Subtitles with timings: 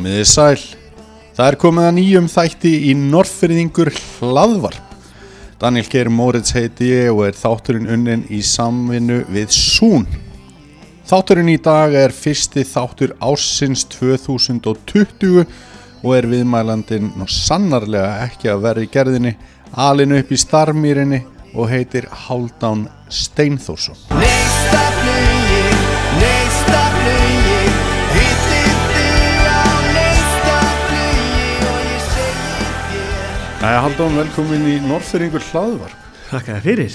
[0.00, 0.60] Komiði sæl.
[1.36, 4.94] Það er komið að nýjum þætti í Norrfyrðingur hlaðvarp.
[5.60, 10.06] Daniel Geir Moritz heiti ég og er þátturinn unnin í samvinnu við Sún.
[11.04, 18.64] Þátturinn í dag er fyrsti þáttur ársins 2020 og er viðmælandinn og sannarlega ekki að
[18.70, 19.34] verði gerðinni
[19.76, 21.20] alinu upp í starmýrinni
[21.52, 24.00] og heitir Háldan Steinþórsson.
[33.60, 35.96] Þér Æja, Háldan, velkomin í Norrfyrringur hlaðvarp.
[36.30, 36.94] Þakka þér fyrir.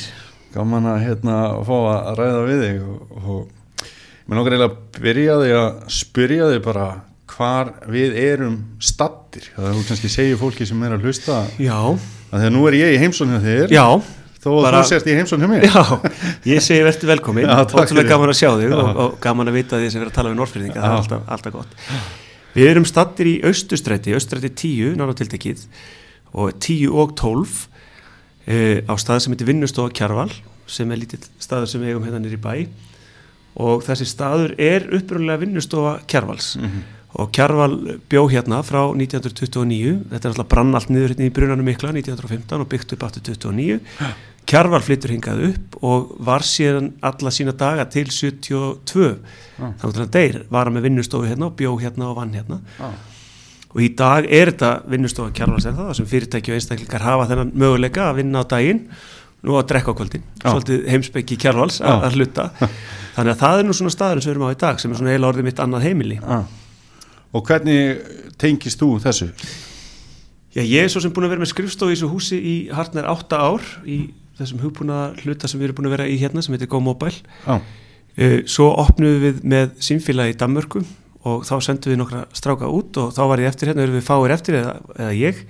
[0.55, 1.35] Gaman að hérna
[1.67, 3.89] fá að ræða við þig og, og
[4.25, 6.85] mér nokkar eiginlega að byrja þig að spyrja þig bara
[7.35, 9.49] hvar við erum stattir.
[9.55, 12.77] Það er þú kannski segja fólki sem er að hlusta Já, að þegar nú er
[12.79, 13.85] ég í heimsón hjá þér já,
[14.45, 15.67] þó að bara- þú sért í heimsón hjá mér.
[15.67, 15.83] já,
[16.53, 17.83] ég segi verður velkomin, takk fyrir.
[17.89, 20.17] ótrúlega gaman að sjá þig og, og gaman að vita því sem við erum að
[20.22, 21.77] tala við Norrfyrðinga, það er alltaf, alltaf gott.
[22.55, 25.66] Við erum stattir í Austustræti, Austustræti 10, nána tiltekið,
[26.36, 27.55] og 10 og 12
[28.45, 30.33] e, á stað sem heitir Vinnustofa Kjarval,
[30.67, 32.67] sem er lítill staður sem við eigum hérna nýri bæ.
[33.64, 36.56] Og þessi staður er upprunlega Vinnustofa Kjarvals.
[37.16, 37.75] Og Kjarval
[38.11, 42.59] bjó hérna frá 1929, þetta er alltaf brann allt niður hérna í brunanum mikla 1915
[42.59, 43.80] og byggt upp aftur 29
[44.45, 49.08] Kjarval flyttur hingað upp og var síðan alla sína daga til 72
[49.58, 52.59] þannig að hann deyr, var hann með vinnustofu hérna og bjó hérna og vann hérna.
[52.78, 53.14] Já.
[53.76, 57.52] Og í dag er þetta vinnustofa Kjarvals en það sem fyrirtæki og einstaklingar hafa þennan
[57.59, 58.86] möguleika að vinna á daginn
[59.45, 60.48] nú að drekka á kvöldin, Já.
[60.50, 61.86] svolítið heimsbyggi Kjarvals Já.
[61.92, 62.46] að, að hluta
[63.16, 65.00] þannig að það er nú svona staður sem við erum á í dag sem er
[65.02, 66.46] svona heila orðið mitt annað heimili Ah.
[67.36, 68.00] Og hvernig
[68.40, 69.26] tengist þú þessu?
[70.56, 73.09] Já, ég er svo sem búin að vera með skrifstofu í þessu húsi í hartnær
[73.12, 73.98] átta ár í
[74.40, 77.59] þessum hugbúna hluta sem við erum búin að vera í hérna sem heitir GoMobile Já,
[78.16, 80.80] Uh, svo opnum við með símfélagi í Danmörku
[81.25, 84.06] og þá sendum við nokkra stráka út og þá var ég eftir hérna, erum við
[84.06, 85.41] fáir eftir eða, eða ég.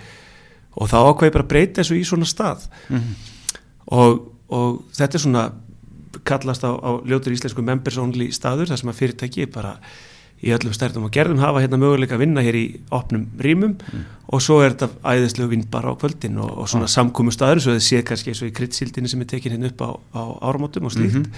[0.76, 2.66] Og þá ákveði bara breyta þessu í svona stað.
[3.96, 4.26] Og,
[4.56, 5.46] og þetta er svona
[6.26, 9.76] kallast á, á ljótur íslensku members only staður þar sem að fyrirtæki bara
[10.46, 13.76] í öllum stærðum og gerðum hafa hérna möguleika að vinna hér í opnum rýmum.
[14.34, 17.76] Og svo er þetta æðislegu vinn bara á kvöldin og, og svona samkomu staður svo
[17.76, 20.90] þið sé kannski eins og í kryddsildinni sem er tekin hérna upp á, á áramótum
[20.90, 21.30] og slíkt.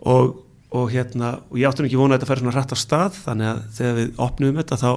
[0.00, 0.34] Og,
[0.70, 3.50] og hérna og ég áttum ekki vona að þetta færi svona hratt á stað þannig
[3.50, 4.90] að þegar við opnum þetta þá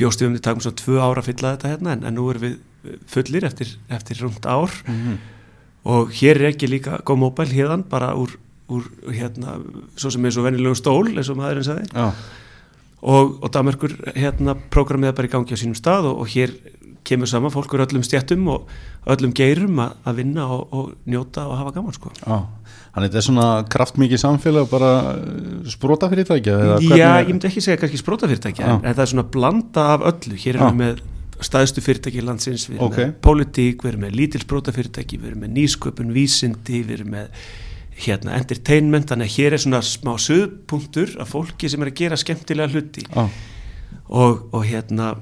[0.00, 2.26] bjóstum við um því takum svona tvö ára að fylla þetta hérna en, en nú
[2.32, 2.58] erum við
[3.12, 4.72] fullir eftir, eftir rúmt ár.
[5.90, 8.32] Og hér er ekki líka góð móbæl hérðan bara úr,
[8.72, 9.58] úr hérna
[9.96, 11.88] svo sem er svo venjulegu stól eins og maðurinn sagði.
[11.92, 12.12] Já,
[13.00, 16.52] og, og Damerkur hérna prógramið er bara í gangi á sínum stað og, og hér
[17.06, 18.68] kemur saman fólk úr öllum stjættum og
[19.08, 22.12] öllum geirum að, að vinna og, og njóta og hafa gaman sko.
[22.20, 22.36] Já.
[22.90, 24.88] Þannig þetta er svona kraftmikið samfélag bara
[25.70, 28.72] sprota fyrirtækja eða Já, hvernig- ég myndi ekki segja kannski sprótafyrirtæki Já.
[28.82, 31.02] en, það er svona blanda af öllu hér erum við með
[31.40, 32.96] staðstu fyrirtæki landsins við erum Ok.
[32.98, 37.28] með pólitík, við erum með lítil sprótafyrirtæki við erum með nýsköpun, vísindi við erum með
[38.00, 42.16] hérna entertainment þannig að hér er svona smá söðpunktur af fólki sem er að gera
[42.16, 43.28] skemmtilega hluti Já,
[44.10, 45.12] og, og hérna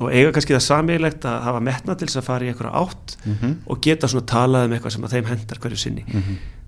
[0.00, 3.16] og eiga kannski það samílegt að hafa metna til þess að fara í einhverja átt
[3.28, 3.50] Mhm.
[3.68, 6.04] og geta svona talað um eitthvað sem að þeim hendar hverju sinni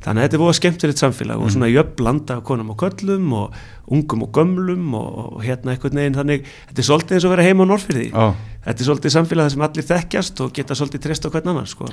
[0.05, 3.31] þannig að þetta er búið skemmtilegt samfélag og svona jöfn blanda af konum og köllum
[3.39, 3.55] og
[3.95, 7.37] ungum og gömlum og, og hérna einhvern veginn þannig þetta er svolítið eins og að
[7.37, 8.27] vera heima á Norrfyrði já.
[8.67, 11.71] þetta er svolítið samfélag þar sem allir þekkjast og geta svolítið treyst á hvern annan
[11.71, 11.89] sko.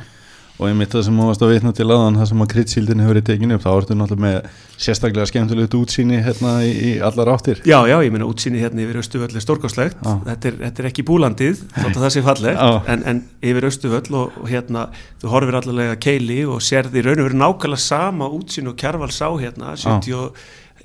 [0.61, 2.99] Og ég mitt það sem þú varst að vitna til aðan það sem að kryddsíldin
[3.01, 7.31] hefur verið tekinu upp þá ertu náttúrulega með sérstaklega skemmtilegt útsýni hérna í, í allar
[7.33, 7.61] áttir.
[7.66, 9.97] Já, já, ég meina útsýni hérna yfir Östuvöll er stórkostlegt.
[10.05, 10.13] Já.
[10.27, 12.61] þetta, er- þetta er ekki búlandið þótt að það sé fallegt
[12.94, 14.85] en, en yfir Östuvöll og, og hérna
[15.23, 19.27] þú horfir allavega keili og sérði raun og verið nákvæmlega sama útsýni og Kjarval sá
[19.41, 20.38] hérna 70, og,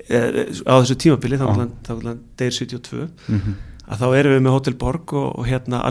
[0.09, 0.23] e,
[0.65, 1.45] á þessu tímabili þá
[2.41, 3.53] deyr 72 Mhm.
[3.87, 5.85] að þá erum við með Hotel Borg og, og hérna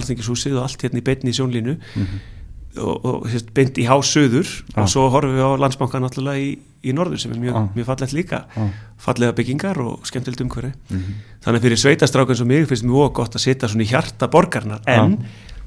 [2.79, 4.83] og og, hérna, beint í hásöður Já.
[4.83, 7.69] og svo horfum við á landsbankan náttúrulega í, í norður sem er mjög, Já.
[7.77, 8.45] mjög fallegt líka.
[8.57, 8.69] Já.
[8.99, 10.73] fallega byggingar og skemmtilegt umhverfi.
[10.91, 11.13] Mhm.
[11.45, 14.81] þannig að fyrir sveitastrákan sem mig finnst mjög gott að setja svona í hjarta borgarnar
[14.87, 15.19] en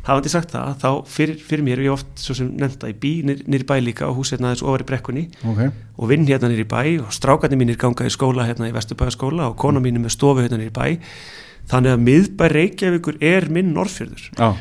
[0.04, 3.12] hafandi sagt það, þá fyrir, fyrir mér er ég oft svo sem nefnda í bí
[3.28, 5.26] nýr, nýr bæ líka og hús hérna aðeins ofar í brekkunni.
[5.46, 5.62] Ok,
[6.00, 9.52] og vinn hérna nýr í bæ og strákarnir mínir ganga í skóla hérna í Vesturbæðaskóla
[9.52, 11.00] og kona mín er með stofu hérna nýr í bæ.
[11.70, 14.56] Þannig að miðbæ Reykjavíkur er minn Norrfjörður já,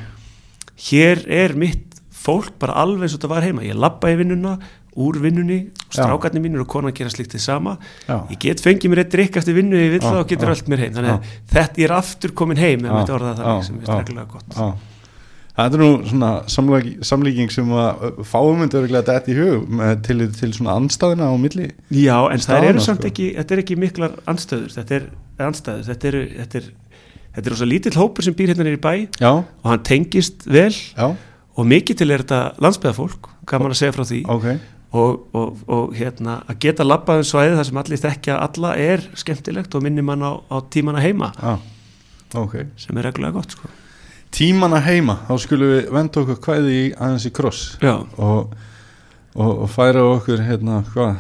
[0.91, 1.88] hér er mitt
[2.19, 3.65] fólk bara alveg eins og þetta var heima.
[3.67, 4.57] Ég labba í vinnuna,
[4.99, 5.59] úr vinnunni
[5.95, 7.77] strákarnir mínir og konan gera slíkt þið sama.
[8.09, 8.17] Já.
[8.33, 10.83] ég get fengið mér eitt drikk eftir vinnu ég vil það og getur allt mér
[10.85, 10.95] heim.
[10.99, 13.91] Þannig að þetta er aftur komin heim Já, þetta orða já, þannig sem er já,
[13.93, 14.57] streglulega gott.
[14.59, 14.95] Já.
[15.59, 20.19] Það er nú svona samlíking, samlíking sem að fáum myndi örgulega þetta í hug til,
[20.39, 23.11] til svona anstæðina á milli Já, en það eru samt sko.
[23.11, 25.09] ekki, þetta er ekki miklar anstöður, þetta er
[25.49, 26.69] anstæður, þetta eru, þetta er,
[27.35, 30.71] þetta er rosa lítill hópur sem býr hérna í bæ Já, og hann tengist vel.
[30.71, 31.09] Já,
[31.59, 34.21] og mikið til er þetta landsbyðafólk gaman að segja frá því.
[34.31, 34.47] Ok.
[34.99, 39.03] Og, og, og hérna að geta labbað um svæði þar sem allir þekkja alla er
[39.21, 41.33] skemmtilegt og minnir mann á, á tímana heima.
[41.37, 41.59] Já,
[42.41, 42.57] ok.
[42.81, 43.69] Sem er reglulega gott sko.
[44.33, 47.63] Tímana heima, þá skulum við venda okkur kvæði í aðeins í kross.
[47.85, 48.55] Og,
[49.37, 51.19] og, færa okkur hérna, hvað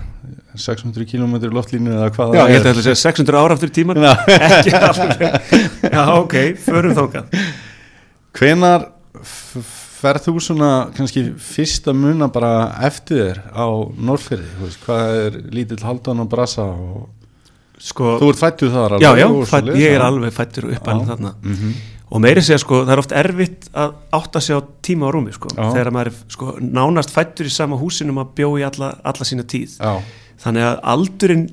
[0.58, 4.00] 600 km loftlínu eða hvað Já ég held að sé 600 ára aftur í tíman
[4.08, 5.24] ekki alveg.
[5.88, 7.36] Já ok, förum þókað
[8.38, 8.88] Hvenar
[9.98, 12.52] ferð þú svona kannski fyrsta muna bara
[12.86, 13.66] eftir þér á
[14.62, 17.06] veist, hvað er lítill haldan og brasa og
[17.78, 20.06] Sko, þú ert fættuð þar já, alveg já, fætt, svoleiðis, ég er já.
[20.08, 21.10] alveg fættur uppalinn Já.
[21.12, 21.74] þarna Mhm.
[22.10, 25.32] og meiri segja sko, það er oft erfitt að átta sig á tíma og rúmi
[25.32, 25.70] sko, Já.
[25.76, 29.44] þegar maður er sko, nánast fættur í sama húsinum að bjó í alla, alla sína
[29.46, 30.02] tíð Já,
[30.42, 31.46] þannig að aldurinn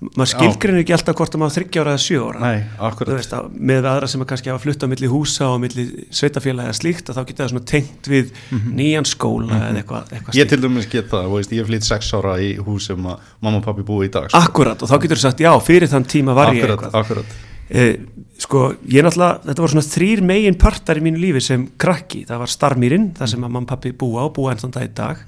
[0.00, 2.40] maður skilgrinir ekki alltaf hvort að maður þryggja ára eða sjö ára.
[2.40, 2.62] Nei,
[3.10, 6.72] veist, að, með aðra sem að kannski hafa flutt á milli húsa og milli sveitafélaga
[6.72, 8.32] eða slíkt að þá geta það svona tengt við
[8.80, 12.38] nýjan skóla eða eitthvað, eitthvað Ég til dæmis get það, veist, ég flytt sex ára
[12.40, 14.40] í hús sem mamma og pappi búi í dag sko.
[14.40, 17.00] Akkurat og þá getur þú sagt já, fyrir þann tíma var ég Akkurat, eitthvað.
[17.04, 17.94] akkurat eh,
[18.40, 22.22] Sko, ég náttúrulega, þetta voru svona þrýr megin partar í mínu lífi sem krakki.
[22.28, 24.92] Það var Starmýrin, það sem að og pappi búa og búa enn þann dag í
[24.96, 25.20] dag.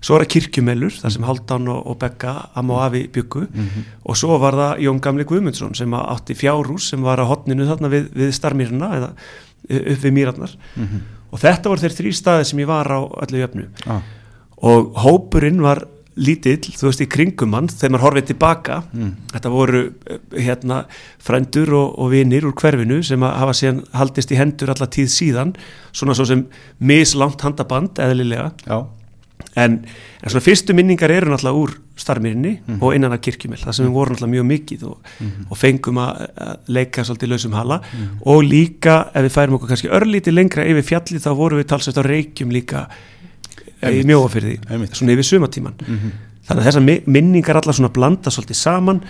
[0.00, 3.42] Svo var það Kirkjumelur, það sem Haldán og, og Begga, Amma og Afi byggu
[4.06, 7.66] og svo var það Jón Gamli Guðmundsson sem að átti fjárhús sem var á hotninu
[7.68, 9.10] þarna við, við Starmýrina eða
[9.68, 10.56] eh, upp við Mýrarnar.
[11.32, 13.68] Og þetta voru þeir þrý staði sem ég var á öllu jöfnu.
[13.84, 14.00] Ah.
[14.64, 15.84] og hópurinn var
[16.16, 18.76] lítill, þú veist, í kringum hann þegar maður horfið tilbaka.
[19.34, 20.82] Þetta voru eh, hérna
[21.22, 25.10] frændur og, og vinir úr hverfinu sem að hafa síðan haldist í hendur alla tíð
[25.12, 25.56] síðan
[25.92, 26.46] svona svo sem
[26.78, 28.52] mislangt handaband eðlilega.
[29.56, 29.84] En,
[30.22, 32.50] en svona fyrstu minningar eru náttúrulega úr starfmýrinni
[32.84, 35.10] og innan af kirkjumil það sem við vorum náttúrulega mjög mikið og,
[35.48, 37.78] og fengum að, að leika svolítið lausum hala.
[38.24, 42.00] Og líka ef við færum okkur kannski örlítið lengra yfir fjalli þá vorum við talsvægt
[42.00, 42.86] á reykjum líka
[43.82, 44.58] í mjóafyrði
[44.96, 45.74] svona yfir sumatíman
[46.46, 49.00] þannig að þessar mi- minningar allar svona blanda svolítið saman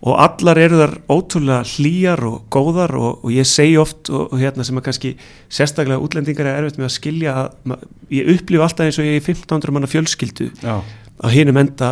[0.00, 4.38] og allar eru þar ótrúlega hlýjar og góðar og, og ég segi oft og, og
[4.40, 5.10] hérna sem að kannski
[5.52, 7.78] sérstaklega útlendingar er erfitt með að skilja að ma-
[8.10, 10.80] ég upplifa alltaf eins og ég er í 1500 manna fjölskyldu já,
[11.20, 11.90] á hinum enda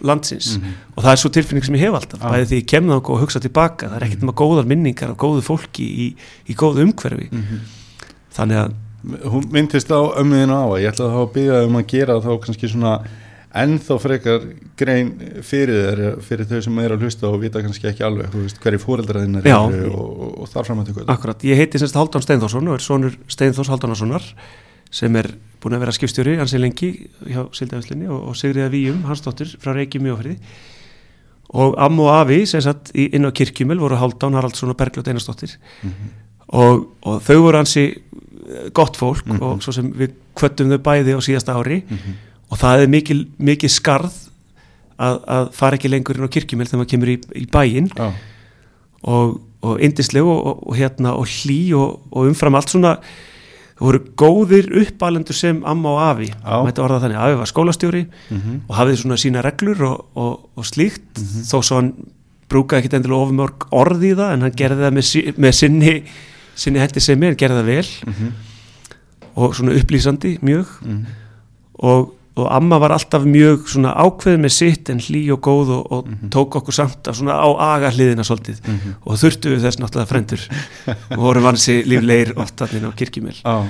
[0.00, 0.54] landsins.
[0.96, 2.30] Og það er svo tilfinning sem ég hef alltaf Já.
[2.32, 5.18] bæði því ég kem þá og hugsa tilbaka það er ekkert nema góðar minningar af
[5.20, 6.06] góðu fólki í,
[6.48, 7.28] í góðu umhverfi.
[8.32, 11.90] Þannig að hún myndist á ömmuðinu á að ég ætla þá að byggja um að
[11.94, 12.94] gera þá kannski svona
[13.60, 14.46] ennþá frekar
[14.78, 15.12] grein
[15.42, 19.48] fyrir þér fyrir þau sem er að hlusta og vita kannski ekki alveg hverju fóreldraðinnar
[19.48, 19.58] Já.
[19.66, 22.84] eru og, og, þar fram að tökja Akkurat, ég heiti semst Haldán Steinþórsson og er
[22.84, 24.28] sonur Steinþórs Haldánarssonar
[24.90, 25.32] sem er
[25.62, 26.92] búin að vera skipstjóri ansi lengi
[27.26, 30.38] hjá Sildafislinni og, og Sigriða Víum, hans dóttir frá Reykjum í Ófriði
[31.50, 35.56] og Amma og Afi sem satt inn á kirkjumil voru Haldán Haraldsson og Bergljótt Einarsdóttir.
[36.50, 37.84] Og, og þau voru ansi
[38.76, 41.82] gott fólk og svo sem við kvöttum þau bæði á síðasta ári.
[42.50, 44.12] Og það er mikil, mikil skarð
[45.00, 47.90] að, að fara ekki lengur inn á kirkjumil þegar maður kemur í, í bæinn.
[47.96, 48.10] Já,
[49.06, 52.96] og, og indisleg og, og, hérna, og hlý og, og umfram allt svona
[53.80, 56.56] það voru góðir uppalendur sem amma og afi Já.
[56.66, 58.58] mætti orða þannig, afi var skólastjóri Mhm.
[58.68, 61.14] og hafði svona sína reglur og, og, og slíkt.
[61.48, 61.94] Þó svo hann
[62.50, 65.94] brúkaði ekkit endilega ofumörg orð í það en hann gerði það með, með sinni
[66.54, 68.32] sinni hendi sem er, gerði það vel Mhm.
[69.36, 71.04] og svona upplýsandi mjög Mhm.
[71.82, 75.92] og, og amma var alltaf mjög svona ákveð með sitt en hlý og góð og,
[75.92, 76.28] og Mhm.
[76.30, 78.60] tók okkur samt að svona á aga hliðina svolítið
[79.06, 80.40] og þurftu við þess náttúrulega frendur
[81.10, 83.66] og vorum vansi líflegir oftarnir á kirkjumil Já,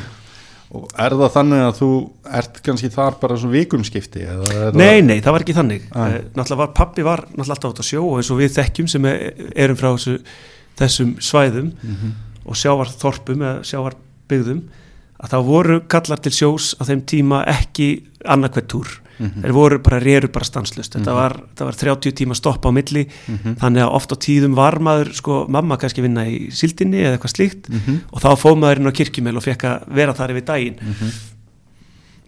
[0.73, 4.23] og er það þannig að þú ert kannski þar bara svo vikumskipti?
[4.75, 6.07] Nei, nei, það var ekki þannig Ah.
[6.07, 8.89] uh, náttúrulega var pappi var náttúrulega alltaf átt að sjó og eins og við þekkjum
[8.89, 10.21] sem er, erum frá þessu,
[10.79, 12.13] þessum svæðum Mhm.
[12.47, 14.63] Og sjávarþorpum eða sjávarbyggðum
[15.21, 17.91] að það voru kallar til sjós á þeim tíma ekki
[18.25, 18.89] annarkvætt túr
[19.21, 19.43] Mhm.
[19.45, 23.03] þeir voru bara, reru bara stanslust þetta var, þetta var 30 tíma stopp á milli
[23.29, 23.57] Mhm.
[23.61, 27.35] þannig að oft á tíðum var maður sko, mamma kannski vinna í sildinni eða eitthvað
[27.37, 28.01] slíkt Mhm.
[28.15, 31.11] og þá fóð maður inn á kirkjumel og fekk að vera þar yfir daginn Mhm.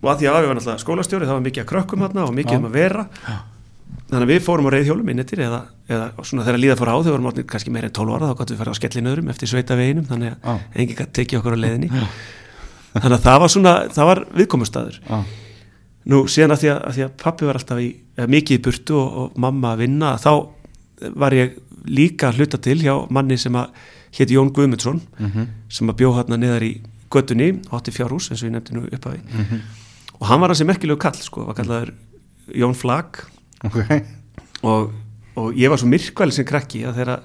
[0.02, 2.35] og að því að við var náttúrulega skólastjóri það var mikið að krökkum þarna og
[2.35, 3.07] mikið um að vera
[4.12, 7.11] þannig að við fórum á reyðhjólum innettir eða, eða svona þegar líða fór á þau
[7.14, 9.76] vorum orðnir kannski meira en 12 ára þá gáttum við fara á skellinöðrum eftir sveita
[9.78, 11.88] veginum þannig að enginn gæti tekið okkur á leiðinni.
[12.92, 15.19] Þannig að það var svona það var viðkomustæður Já,
[16.12, 17.88] nú síðan að því að, að, því að pappi var alltaf í,
[18.37, 20.33] mikið í burtu og, og mamma að vinna þá
[21.25, 21.57] var ég
[21.88, 23.73] líka að hluta til hjá manni sem að
[24.19, 25.47] héti Jón Guðmundsson Mhm.
[25.73, 26.73] sem að bjó hérna niðar í
[27.12, 29.23] göttunni og átti fjárhús eins og ég nefndi nú upphafi.
[29.25, 29.62] Mhm.
[30.21, 31.95] og hann var hansi merkilegu kall sko, var kallaður
[33.62, 34.12] Jón Flag ok.
[34.62, 34.92] Og,
[35.40, 37.23] og ég var svo myrkvæli sem krakki að þegar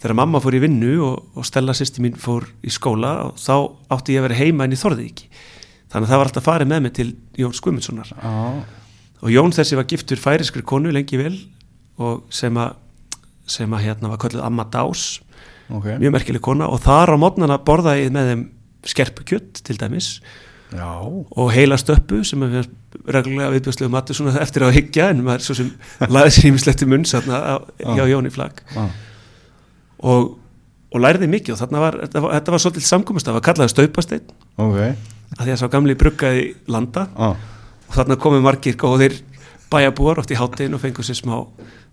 [0.00, 3.54] þegar mamma fór í vinnu og, og Stella sýsti mín fór í skóla og þá
[3.96, 5.26] átti ég að vera heima en ég þorði ekki.
[5.90, 8.36] Þannig að það var alltaf farið með mig til Jón Skumundssonar Já,
[9.20, 11.34] og Jón þessi var giftur færiskri konu lengi vel
[12.00, 12.78] og sem að
[13.50, 15.18] sem að hérna var kölluð Amma Dás.
[15.70, 15.88] Ok.
[15.98, 16.68] Mjög merkileg kona.
[16.70, 18.44] Og þar á mótnana borðaði ég með þeim
[18.90, 20.12] skerpukjött til dæmis
[20.70, 22.68] Já, og heila stöppu sem er
[23.10, 25.70] reglulega viðbjóðslegu matur svona eftir að hyggja en maður svo sem
[26.06, 28.84] laði sér ímislegt í munn hjá Jóni Flag já,
[30.06, 30.36] og,
[30.94, 33.74] og læriði mikið og þarna var, þetta var, þetta var svolítið samkomast það var kallaði
[33.74, 34.36] staupasteinn.
[34.62, 34.78] Ok.
[35.38, 37.06] Að því að sá gamli bruggaði landa.
[37.14, 37.34] Já,
[37.90, 39.18] og þarna komu margir góðir
[39.70, 41.36] bæjabúar oft í háttegin og fengu sér smá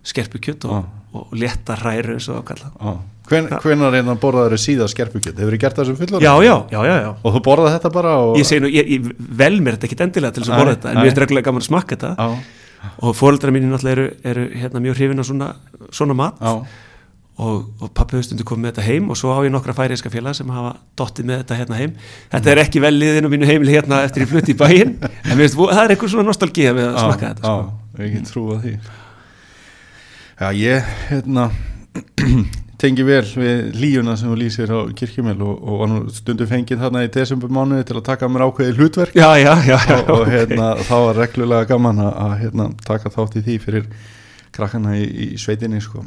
[0.08, 2.92] skerpukjött og, og, létta hræru eins og það kalla já.
[2.94, 5.40] Hven, Hvenar er það borðaður síðast skerpukjöld?
[5.42, 6.24] Hefur þið gert það sem fullur?
[6.24, 7.10] já, já, já, já, já.
[7.22, 8.38] Og þú borðað þetta bara og...
[8.40, 10.94] ég segi nú, ég, ég vel mér þetta ekki endilega til þess að borða þetta
[10.94, 12.28] en mér er reglulega gaman að smakka þetta Já,
[13.02, 15.48] og fóreldrar mínu náttúrulega eru, eru hérna, mjög hrifin af svona,
[15.92, 16.54] svona mat já,
[17.38, 20.12] og, og pappi hefur stundu komið með þetta heim og svo á ég nokkra færiðska
[20.14, 21.98] félag sem hafa dottið með þetta hérna heim
[22.34, 25.36] þetta er ekki vel liðin á mínu heimili hérna eftir ég flutti í bæinn en
[25.38, 27.58] veist, það er eitthvað svona nostalgía við að smakka þetta sko.
[30.38, 30.82] Já, ég
[32.82, 36.84] tengi vel við líuna sem þú lýsir á kirkjumel og, og var nú stundu fengið
[36.84, 39.18] þarna í desember mánuði til að taka mér ákveði hlutverk.
[39.18, 43.40] Já, já, já, og, og hérna, þá var reglulega gaman að, að hérna, taka þátt
[43.40, 43.90] í því fyrir
[44.58, 46.06] krakkana í, í sveitinni sko.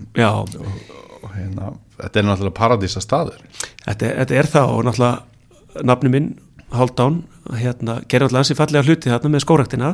[0.60, 3.42] og, og hérna, þetta er náttúrulega paradísa staður.
[3.84, 6.30] Þetta, þetta er það og náttúrulega nafni minn,
[6.70, 7.22] Haldán
[7.58, 9.88] hérna, gerir náttúrulega ansi fallega hluti þarna með skóraktina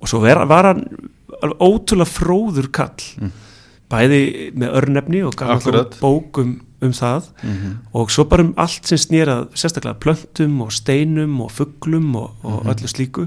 [0.00, 0.84] og svo var, var hann
[1.58, 3.32] ótrúlega fróður kall
[3.90, 4.20] bæði
[4.58, 5.96] með örnefni og gaf náttúrulega Akkurat.
[5.96, 7.30] út bók um, það.
[7.92, 12.70] Og svo bara um allt sem snýrað sérstaklega plöntum og steinum og fugglum og, og
[12.72, 13.26] öllu slíku.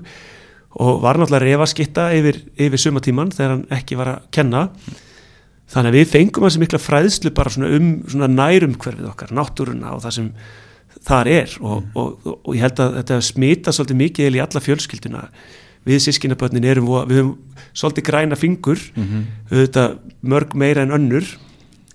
[0.73, 4.67] Og var náttúrulega refaskitta yfir, yfir sumatíman þegar hann ekki var að kenna.
[5.73, 9.95] Þannig að við fengum hans mikla fræðslu bara svona um svona nærum hverfið okkar, náttúruna
[9.95, 10.31] og það sem
[11.03, 11.57] þar er.
[11.61, 15.23] Og, og, og, og ég held að þetta smita svolítið mikið eiginlega í alla fjölskylduna
[15.85, 17.33] við sískinabötnin erum við höfum
[17.73, 18.79] svolítið græna fingur
[19.51, 21.27] auðvitað mörg meira en önnur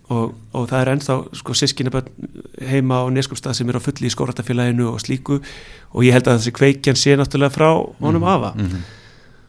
[0.08, 2.30] og, og það er ennþá sko, sískinabötn
[2.68, 6.40] heima á Neskupstað sem er á fulli í skóratafélaginu og slíku og ég held að
[6.40, 7.68] þessi kveikjan sé náttúrulega frá
[8.00, 8.54] honum afa.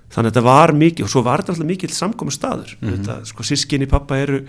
[0.10, 3.26] Þannig að þetta var mikið og svo var þetta alltaf mikið samkomu staður mm -hmm.
[3.30, 4.42] sko sískinni pappa eru,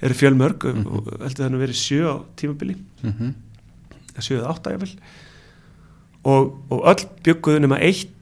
[0.00, 2.76] eru fjölmörg og heldur það nú verið sjö á tímabili.
[3.02, 3.34] Mhm.
[4.18, 4.94] sjö eða átta jafnvel.
[6.24, 8.15] Og, og öll bygguðu nema eitt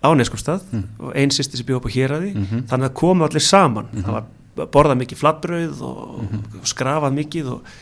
[0.00, 0.62] á Neskustad
[0.98, 2.34] og einn sýsti sem byggu upp á héraði.
[2.34, 2.66] Mhm.
[2.70, 3.88] þannig að komu allir saman.
[3.94, 4.24] Það var
[4.56, 5.98] borðað mikið flatbrauð og,
[6.60, 7.74] og skrafað mikið og,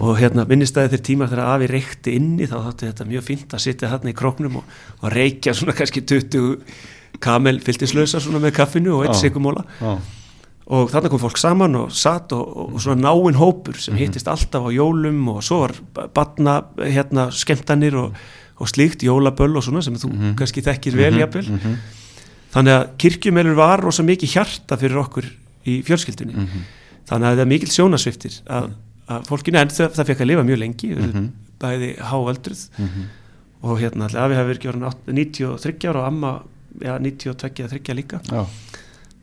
[0.00, 3.64] og hérna minnistæði þeir tímar þegar afi reykti inni þá þátti þetta mjög fínt að
[3.66, 6.56] sitja þarna í króknum og, og reykja svona kannski 20
[7.22, 9.28] kamel fylltislösa svona með kaffinu og eitt Já.
[9.28, 9.98] sigumóla Já,
[10.68, 14.70] og þarna kom fólk saman og satt og, svona náinn hópur sem hittist alltaf á
[14.74, 15.76] jólum og svo var
[16.14, 18.18] batna hérna skemmtanir og,
[18.58, 21.58] og slíkt jólaböll og svona sem þú kannski þekkir vel jafnvel.
[22.54, 25.26] Þannig að kirkjumelur var rosa mikið hjarta fyrir okkur
[25.68, 26.46] í fjölskyldunni.
[27.08, 28.70] Þannig að það er mikil sjónasviftir að,
[29.08, 32.60] að fólkinu, en það, það fekk að lifa mjög lengi mm bæði hávöldruð
[33.66, 36.28] og hérna allir afi hafi verið ekki orðin átt- 93 ára og amma
[36.84, 38.20] ja, 92 eða 3 líka.
[38.30, 38.44] Já,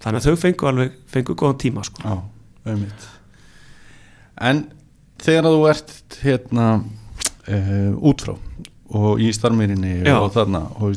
[0.03, 2.01] þannig að þau fengu alveg, fengu góðan tíma sko.
[2.03, 2.17] já,
[2.73, 3.05] einmitt.
[4.41, 4.65] En
[5.23, 8.35] þegar þú ert hérna uh, útfrá
[8.93, 10.19] og í starfmýrinni Já.
[10.21, 10.95] og þarna og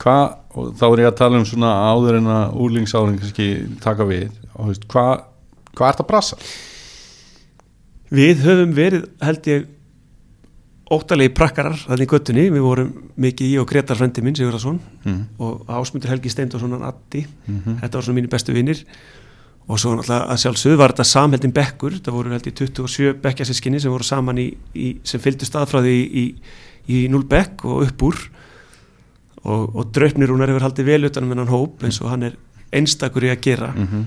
[0.00, 3.48] hvað, og þá er ég að tala um svona áður en að úlingsáring kannski
[3.84, 5.24] taka við og hvað
[5.76, 6.36] hvað ert að brasa?
[8.10, 9.68] Við höfum verið, held ég,
[10.90, 12.88] óttalegi prakkarar þannig í göttunni, við vorum
[13.22, 15.20] mikið í og Gretar frendi minn, Sigurðarsson Mm.
[15.38, 17.78] og Ásmundur Helgi Steindorsson og Addi, Mhm.
[17.80, 18.82] þetta var svona mínu bestu vinnir
[19.68, 23.80] og svo náttúrulega að sjálfsögðu var þetta samheldin bekkur, þetta voru held ég 27 bekkjasískinni
[23.80, 26.34] sem voru saman í, í sem fylgdu staðfræði í, í,
[26.90, 28.22] í 0 bekk og upp úr.
[29.40, 32.34] Og, og draupnir hún er hefur haldið vel utanum hennan hóp eins og hann er
[32.76, 33.70] einstakur í að gera.
[33.72, 34.02] Mm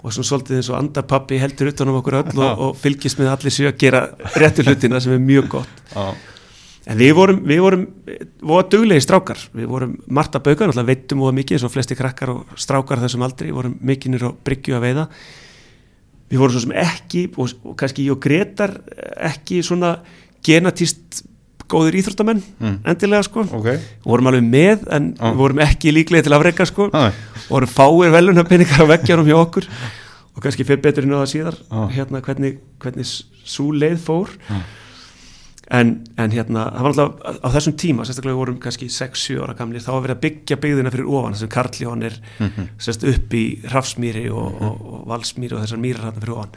[0.00, 3.52] og svona svolítið eins og andarpappi heldur utanum okkur öll og, og fylgist með allir
[3.52, 4.02] sér að gera
[4.40, 5.82] réttu hlutina sem er mjög gott.
[5.92, 6.14] Já,
[6.90, 7.84] en við vorum, við vorum
[8.40, 12.32] voða duglegi strákar, við vorum Marta Baukan, alltaf veitum voða mikið eins og flesti krakkar
[12.32, 15.06] og strákar þessum aldri, vorum mikinnir á bryggju að veiða.
[16.30, 18.78] Við vorum svo sem ekki og, og kannski ég og Gretar
[19.28, 19.98] ekki svona
[20.46, 21.26] genatíst
[21.70, 22.76] góður íþróttamenn Mm.
[22.84, 23.68] endilega sko, ok.
[24.04, 26.90] Vorum alveg með en við vorum ekki líklega til afreika sko.
[26.90, 27.12] Æ,
[27.48, 29.66] voru fáir velunarpenningar á veggjarum hjá okkur.
[30.36, 31.80] Og kannski fyrir betur inn á það síðar Já.
[31.96, 33.06] hérna hvernig, hvernig
[33.44, 34.28] svo leið fór.
[35.70, 39.78] En, en hérna það var alltaf á þessum tíma sérstaklega vorum kannski 6-7 ára gamli
[39.78, 42.64] þá var verið að byggja byggðina fyrir ofan þessum Karljón er Mhm.
[42.82, 46.56] sérst upp í Hrafsmýri og, og, og Valsmýri og þessar mýrar hérna fyrir ofan.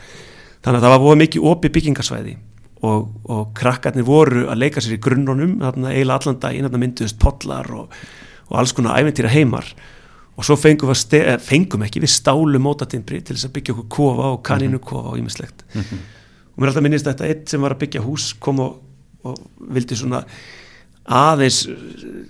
[0.63, 2.35] Þannig að það var mikið opið byggingarsvæði
[2.83, 7.69] og, og krakkarnir voru að leika sér í grunnunum eiginlega allan daginn, þarna mynduðust pollar
[7.73, 7.99] og,
[8.49, 9.69] og alls konar æventýra heimar
[10.33, 13.75] og svo fengum við, að eh, fengum ekki, við stálu mótatimbri til þess að byggja
[13.75, 17.63] okkur kofa og kaninu kofa og ímislegt og mér er alltaf minnist þetta einn sem
[17.63, 18.81] var að byggja hús kom og,
[19.23, 19.39] og
[19.73, 20.23] vildi svona
[21.03, 21.73] aðeins uh,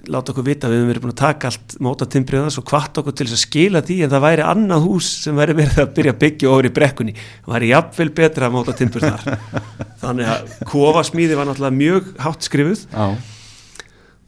[0.10, 3.16] láta okkur vita við höfum verið búin að taka allt mótatimbrið hans og kvart okkur
[3.18, 6.16] til þess að skila því en það væri annað hús sem væri verið að byrja
[6.16, 7.14] að byggja over í brekkunni.
[7.46, 9.40] Það væri jafnvel betra að móta timbur þar.
[10.04, 12.84] Þannig að kofasmíði var náttúrulega mjög hátt skrifuð.
[12.90, 13.06] Já,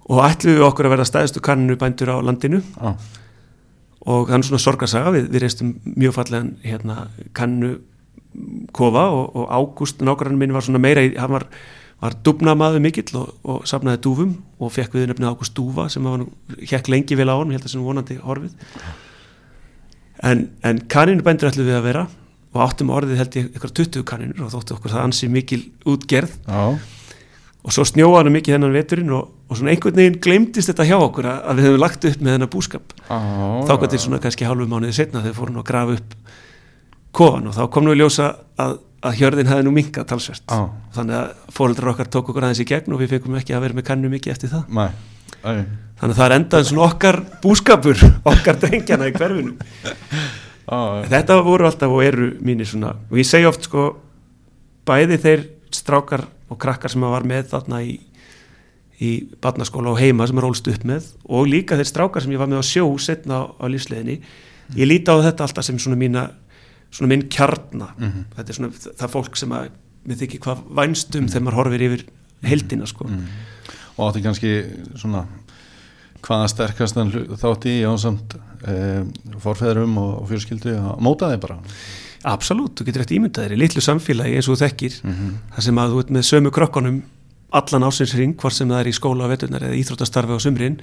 [0.06, 2.62] og ætluðu við okkur að verða stæðstu kanninu bændur á landinu.
[2.62, 2.94] Já,
[4.06, 7.80] og er svona sorgarsaga við, við reistum mjög fallegan hérna, kannu
[8.76, 11.48] kofa og, og Ágúst nágrann minn var svona meira í, hann var,
[12.04, 16.28] var dúfnamaður mikill og, og safnaði dúfum og fekk við nefnið Ágúst Dúfa sem nú,
[16.60, 18.54] hekk lengi vel á hann, ég held að sem vonandi horfið.
[20.26, 22.06] En, en kaninu bændur ætluðu við að vera
[22.56, 26.38] og áttum orðið held ég ykkur 20 kaninur og þóttu okkur það ansi mikil útgerð.
[26.48, 26.78] Já,
[27.66, 30.98] og svo snjóaði hann mikið hennan veturinn og, og svona einhvern veginn glemdist þetta hjá
[31.00, 32.94] okkur að, að við höfum lagt upp með hennar búskap.
[33.10, 36.14] Þá kom til svona kannski hálfu mánuði setna þegar fórum að grafa upp
[37.16, 38.28] kofan og þá kom nú í ljósa
[38.62, 40.46] að, að hjörðin hefði nú minkað talsvert.
[40.50, 40.70] Já.
[40.96, 43.78] þannig að fóreldrar okkar tók okkur aðeins í gegn og við fengum ekki að vera
[43.78, 44.64] með kannu mikið eftir það.
[44.76, 44.90] Nei,
[45.46, 45.52] æ,
[46.00, 49.56] þannig að það er endað svona okkar búskapur okkar drengjana í hverfinu.
[50.66, 50.80] Já,
[51.12, 53.86] þetta voru alltaf og eru mínir svona og ég segi oft sko
[54.90, 55.46] bæði þeir
[55.76, 57.96] strákar og krakkar sem að var með þarna í
[59.04, 59.12] í
[59.44, 62.48] barnaskóla og heima sem er rólst upp með og líka þeir strákar sem ég var
[62.48, 64.22] með á sjó setna á, á lífsleginni
[64.80, 66.30] ég líti á þetta alltaf sem svona mína
[66.96, 67.90] svona minn kjarna.
[68.36, 68.72] Þetta er svona
[69.02, 69.70] það fólk sem að
[70.06, 72.06] mér þykir hvað vænstum þegar maður horfir yfir
[72.46, 73.08] heldina sko.
[73.96, 74.52] Og átti kannski
[75.00, 75.26] svona
[76.26, 78.34] hvaða sterkastan hlu- þátt í ásamt
[78.66, 78.76] e,
[79.44, 81.58] forfeðrum og, fjölskyldu að móta þeir bara?
[82.26, 84.96] Absolutt, þú getur eftir ímyndaðir í litlu samfélagi eins og þú þekkir
[85.54, 86.98] þar sem að þú ert með sömu krökkunum
[87.56, 90.80] allan ásinsring, hvort sem það er í skóla á veturnar eða íþróttastarfi á sumrin.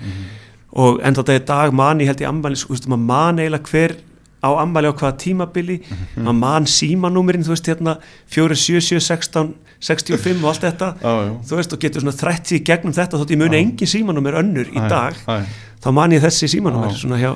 [0.79, 3.97] Og enda þetta er dag mani held þú veist, maður man eiginlega hver
[4.43, 5.77] á ammæli á hvaða tímabili
[6.17, 7.97] maður man símanúmerinn, þú veist hérna
[8.35, 9.53] 4, 7, 7, 16,
[9.83, 11.13] 65 og allt þetta, já.
[11.49, 14.39] þú veist og getur svona þrætt sig í gegnum þetta þótt ég muni engin símanúmer
[14.43, 15.47] önnur í dag æ.
[15.83, 17.33] þá man ég þessi símanúmer svona hjá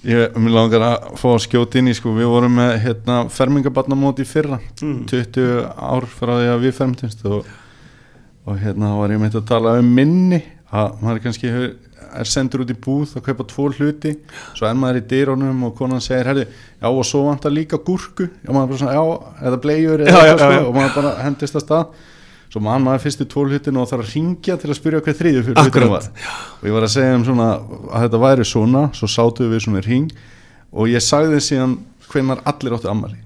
[0.00, 4.24] Ég mér langar að fá að skjóta inn í sko, við vorum með hérna, fermingabarnamóti
[4.24, 5.02] fyrra Mm.
[5.10, 7.44] 20 ár frá því að við fermtumst og,
[8.48, 10.38] og hérna var ég meitt að tala um minni
[10.72, 11.74] að maður kannski hefur,
[12.18, 14.14] er sendur út í búð að kaupa tvo hluti.
[14.58, 16.46] Svo er maður í dyrunum og konan segir herri,
[16.80, 18.26] já og svo vantar líka gúrku.
[18.42, 20.40] Já maður bara svona, já, eða blegjur Já, já, já, já.
[20.40, 21.94] sko, og maður bara hendist að stað.
[22.50, 25.42] Svo mann maður fyrstu tvo hlutinu og þarf að ringja til að spyrja hvað þriðju
[25.46, 26.08] fyrir hlutinu var.
[26.58, 27.48] Og ég var að segja um svona
[27.94, 30.10] að þetta væri svona, svo sátum við svona í ring
[30.74, 31.76] og ég sagði síðan
[32.10, 33.20] hvenar allir áttu ammali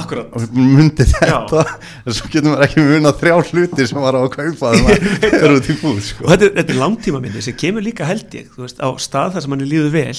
[0.00, 0.34] Akkurat.
[0.54, 1.62] myndi þetta
[2.04, 5.38] en svo getur maður ekki munað þrjá hluti sem var á að kaupa þegar maður
[5.44, 6.26] er út í búð sko.
[6.32, 9.46] þetta, er- þetta er langtíma minni sem kemur líka held ég veist, á stað þar
[9.46, 10.18] sem hann er líður vel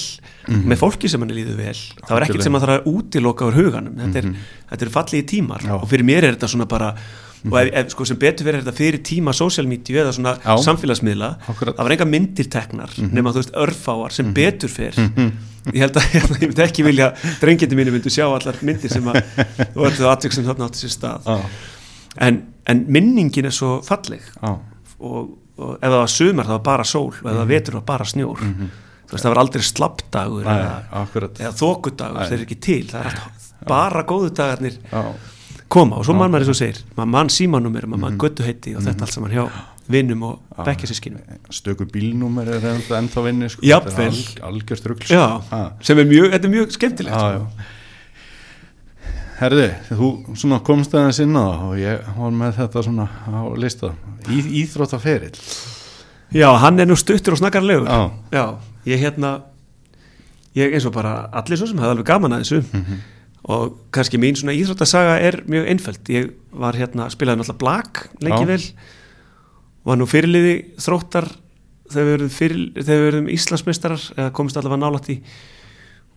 [0.72, 1.76] með fólki sem hann er líður vel.
[2.06, 3.94] Þá er ekkert sem maður þarf að útiloka úr huganum.
[3.98, 4.28] Þetta er,
[4.70, 5.64] þetta er fallegi tímar.
[5.66, 5.74] Já.
[5.80, 6.92] og fyrir mér er þetta svona bara
[7.46, 10.32] og ef, ef, sko, sem betur verið er þetta fyrir tíma social media eða svona
[10.42, 10.54] Já.
[10.66, 11.28] samfélagsmiðla.
[11.52, 11.76] Akkurat.
[11.78, 14.96] það var enga myndir teknar nema þú veist örfáar sem betur fer
[15.72, 19.20] ég held að ég myndi ekki vilja drengjandi mínu myndu sjá allar myndir sem að
[19.72, 21.26] og þetta atvik sem þarna átti sér stað.
[21.26, 21.36] Já,
[22.28, 24.24] en, en minningin er svo falleg.
[24.40, 24.52] Já,
[24.98, 27.08] og, og ef það var sumar það var bara sól.
[27.12, 28.44] Og ef það var vetur það var bara snjór.
[29.06, 30.70] Þú veist það var aldrei slappdagur eða,
[31.38, 32.26] eða þókudagur, Nei.
[32.26, 32.82] þeir eru ekki til.
[32.90, 35.02] Það er alltaf bara góðu dagarnir já,
[35.72, 36.00] koma.
[36.00, 38.82] Og svo mann maður eins og segir maður mann símanúmer, maður mann göttu heiti og
[38.86, 39.44] þetta allt saman hjá
[39.88, 41.18] vinnum og bekkjasískinu
[41.54, 43.62] stöku bílnúmer er ennþá, ennþá vinni sko.
[43.62, 44.86] Þetta alg, algjörst
[45.50, 45.62] Ha.
[45.80, 47.72] sem er mjög, þetta er mjög skemmtilegt já, sko.
[49.36, 50.06] Herði, þú
[50.64, 53.90] komst aðeins inn á það og ég var með þetta svona á lista
[54.32, 55.36] Í, Íþróttaferill
[56.32, 57.98] já, hann er nú stuttur og snakkarlegur Já.
[58.32, 58.44] já,
[58.88, 59.34] ég hérna
[60.56, 62.96] ég eins og bara allir svo sem hefði alveg gaman að þessu Mhm.
[63.44, 68.40] og kannski mín svona íþróttasaga er mjög einföld ég var hérna, spilaði náttúrulega blag lengi
[68.40, 68.46] Já.
[68.46, 68.64] vel
[69.86, 71.28] var nú fyrirliði þróttar
[71.92, 75.20] þegar við verðum, Íslandsmeistarar eða komist allavega nálætt í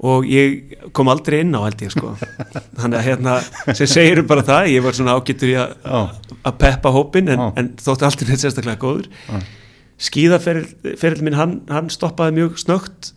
[0.09, 2.13] og ég kom aldrei inn á held ég sko.
[2.79, 3.33] Þannig að hérna
[3.75, 8.07] sem segir bara það, ég var svona ágættur í að peppa hópin en, en þótti
[8.07, 9.09] aldrei neitt sérstaklega góður.
[9.27, 9.41] Já.
[10.09, 13.11] skíðaferil minn hann, hann stoppaði mjög snögt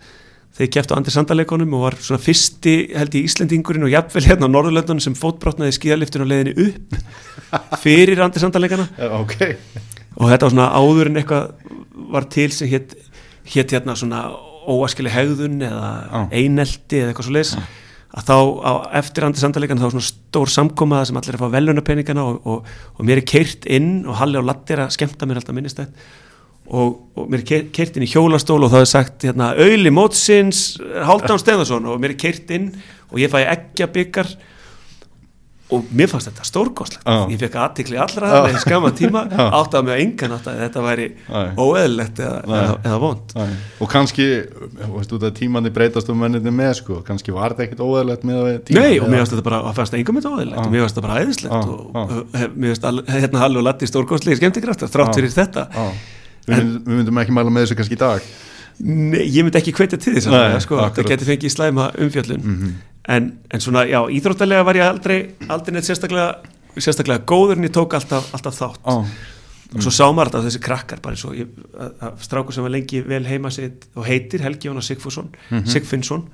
[0.53, 4.27] þegar ég kefti á Andri Sandaleikonum og var svona fyrsti held ég Íslendingurinn og jafnvel
[4.27, 6.99] hérna á Norðurlöndunum sem fótbrotnaði skíðaliftinu á leiðinni upp
[7.87, 11.45] fyrir Andri Sandaleikana Já, ok og þetta var svona áður en eitthvað
[12.13, 12.97] var til sem hétt
[13.53, 14.25] hét hérna svona
[14.63, 16.19] óaskili hegðun eða Já.
[16.31, 17.55] einelti eða eitthvað svo leis
[18.13, 21.55] að þá á eftir andi samtalegan þá svona stór samkomaða sem allir er að fá
[21.57, 25.29] velunarpeningana og, og, og mér er keirt inn og Halli og Latti er að skemmta
[25.29, 26.05] mér alltaf minnistætt
[26.69, 30.63] og, og mér er keirt inn í hjólastól og það er sagt hérna, auðli mótsins
[31.09, 32.71] Hálfdán Stefansson og mér er keirt inn
[33.11, 34.35] og ég fæ ekki að byggar
[35.73, 37.07] og mér fannst þetta stórkostlegt.
[37.07, 37.17] Já.
[37.33, 39.43] ég fekk aðtikli allra það í skama tíma Já.
[39.61, 41.49] áttaði mig á engan áttaði að þetta væri Nei.
[41.65, 43.35] óeðlilegt eða, eða, eða vond
[43.83, 44.27] og kannski,
[44.93, 48.41] veist þú það tímandi breytast um menninni með sko, kannski var þetta ekkit óæðilegt með
[48.43, 50.61] að tíma Nei, og mér fannst þetta bara, að fannst engum þetta óeðlilegt.
[50.61, 50.67] Já.
[50.67, 54.41] og mér fannst þetta bara æðislegt og hef- mér fannst hérna Halli og Latti stórkostlega
[54.43, 55.67] skemmtikraftar þrátt fyrir þetta.
[56.43, 58.25] Við, við myndum ekki mæla með þessu kannski í dag.
[58.83, 62.41] Nei, ég myndi ekki hvetja til þess Nei, að sko, það geti fengið slæma umfjöllun.
[62.43, 62.73] Mhm.
[63.09, 66.37] En, en svona, já, íþróttalega var ég aldrei aldrei neitt sérstaklega
[66.79, 69.05] sérstaklega góður en ég tók alltaf, alltaf þátt Já,
[69.75, 72.71] og svo sá maður þetta þessi krakkar bara eins og að, að strákur sem var
[72.75, 75.67] lengi vel heima sitt og heitir Helgi Jónas Sigfússon Mhm.
[75.67, 76.27] Sigfinnsson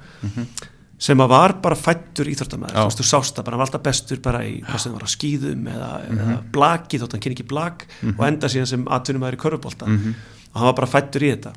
[0.98, 2.88] sem að var bara fættur íþróttamæður Já.
[2.90, 5.68] þú sást það bara, hann var alltaf bestur bara í hvað sem var á skýðum
[5.70, 6.18] eða, Mhm.
[6.18, 7.86] eða blaki, þótt hann kynni ekki blak
[8.18, 10.14] og enda síðan sem atvinnumæður í körfubólta Mhm.
[10.54, 11.52] og hann var bara fættur í þetta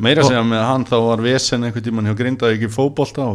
[0.00, 2.70] meira segja með hann þá var vesen einhvern tímann hjá Grindavík ekki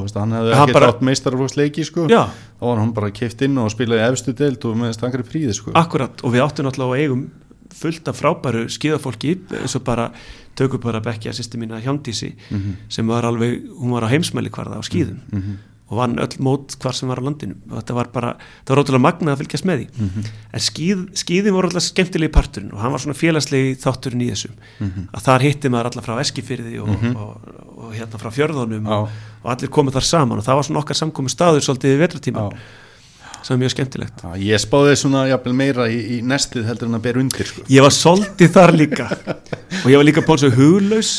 [0.02, 2.08] veist, hann hefði ekki bara- átt meistarflóksleiki sko.
[2.08, 5.72] Þá var hann bara kift inn og spilaði efstu deild og með stangri fríði sko.
[5.76, 7.30] Akkurat, og við áttum náttúrulega og eigum
[7.76, 10.12] fullt af frábæru skíðafólki eins og bara
[10.56, 12.76] tökum bara bekkja sýsti mína Hjándísi Mhm.
[12.90, 15.18] sem var alveg, hún var á heimsmæli hvarða á skíðum
[15.96, 17.56] og vann öll mót hvar sem var á landinu.
[17.72, 18.34] Og þetta var bara,
[18.68, 19.88] það var ótrúlega magnað að fylgjast með því.
[20.06, 20.30] Mhm.
[20.56, 24.56] en skíð, skíðin voru alltaf skemmtilegi parturinn og hann var svona félagslegi þátturinn í þessum
[24.80, 25.08] Mhm.
[25.16, 29.10] að þar hitti maður alla frá Eskifyrði og, og, og, hérna frá Fjörðunum og,
[29.44, 32.58] og allir komið þar saman og það var svona okkar samkomi staður svolítið í vetratíman
[33.46, 34.24] sem er mjög skemmtilegt.
[34.26, 37.62] Já, ég spáði svona jafnvel meira í, í nestið heldur en að bera undir sko.
[37.70, 39.06] Ég var soldið þar líka.
[39.84, 41.12] Og ég var líka svo huglaus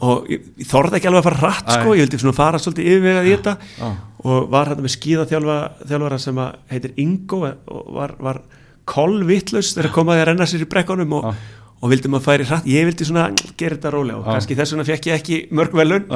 [0.00, 2.90] og ég, ég þorði ekki alveg að fara hratt sko, ég vildi svona fara svolítið
[2.94, 3.54] yfirvegað í þetta.
[4.24, 8.40] Og var hérna með skíða þjálfara sem að heitir Ingo og var, var
[8.90, 11.34] kolvittlaus þegar komaði að renna sér í brekkunum og, Já.
[11.80, 12.66] og vildi maður færi hratt.
[12.68, 13.28] Ég vildi svona
[13.60, 16.06] gera þetta rólega og kannski þess vegna fekk ég ekki mörg velun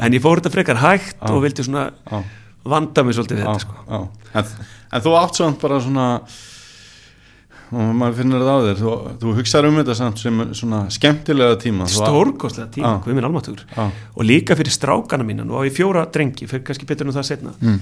[0.00, 1.90] en ég fór þetta frekar hægt og vildi svona
[2.64, 4.00] vanda mig svolítið við þetta sko.
[4.34, 4.50] En,
[4.92, 6.08] en þú átt samt bara svona
[7.72, 8.78] og maður finnur það á þér.
[8.80, 11.86] Þú, þú hugsaður um þetta samt sem svona skemmtilega tíma.
[11.86, 13.64] Stórkostlega tíma, hvað minn almáttugur.
[13.76, 13.90] Já.
[14.16, 17.52] og líka fyrir strákana nú á ég fjóra drengi, fyrir kannski betur en það setna
[17.60, 17.80] Mm.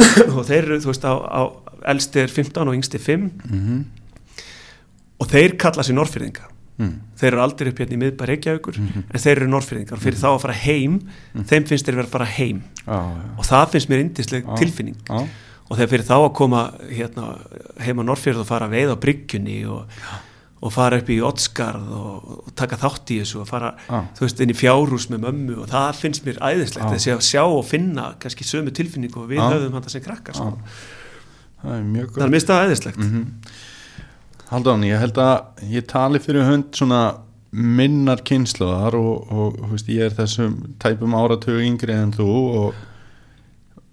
[0.38, 1.40] og þeir eru, þú veist, á, á
[1.92, 3.84] elsti er 15 og yngsti 5 Mhm.
[5.20, 6.46] og þeir kalla sér norrfyrðinga
[6.80, 6.94] Mm.
[7.20, 10.28] þeir eru aldrei upp hérna í miðbæ Reykjavíkur en þeir eru norrfyrðingar og fyrir þá
[10.30, 10.94] að fara heim
[11.44, 12.62] þeim finnst þeir vera að fara heim.
[12.86, 14.54] Já, já, og það finnst mér indisleg Já.
[14.56, 14.96] tilfinning.
[15.04, 15.26] Já,
[15.70, 17.28] og þegar fyrir þá að koma hérna,
[17.84, 19.94] heim á Norrfjörð og fara að veið á bryggjunni og,
[20.60, 24.42] og fara upp í Ottskarð og, og taka þátt í þessu og fara þú veist,
[24.44, 26.90] inn í fjárhús með mömmu og það finnst mér æðislegt Já.
[26.96, 29.46] þessi að sjá og finna kannski sömu tilfinningu og við Já.
[29.54, 30.50] höfðum hann sem krakkar sko.
[31.62, 33.26] það er mjög það góð er mist það æðislegt Mhm.
[34.50, 37.00] Haldán, ég held að ég tali fyrir hönd svona
[37.54, 42.26] minnar kynsluðar og, og veist, ég er þessum tæpum áratögu yngri en þú
[42.58, 42.80] og,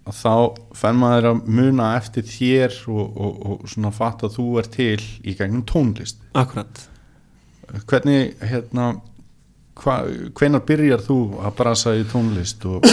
[0.08, 0.32] og þá
[0.78, 5.02] fenn maður að muna eftir þér og, og, og svona fatt að þú er til
[5.24, 6.22] í gegnum tónlist.
[6.38, 6.86] Akkurat.
[7.88, 8.94] Hvernig hérna
[9.82, 9.98] hva,
[10.38, 12.86] hvenar byrjar þú að brasa í tónlist og,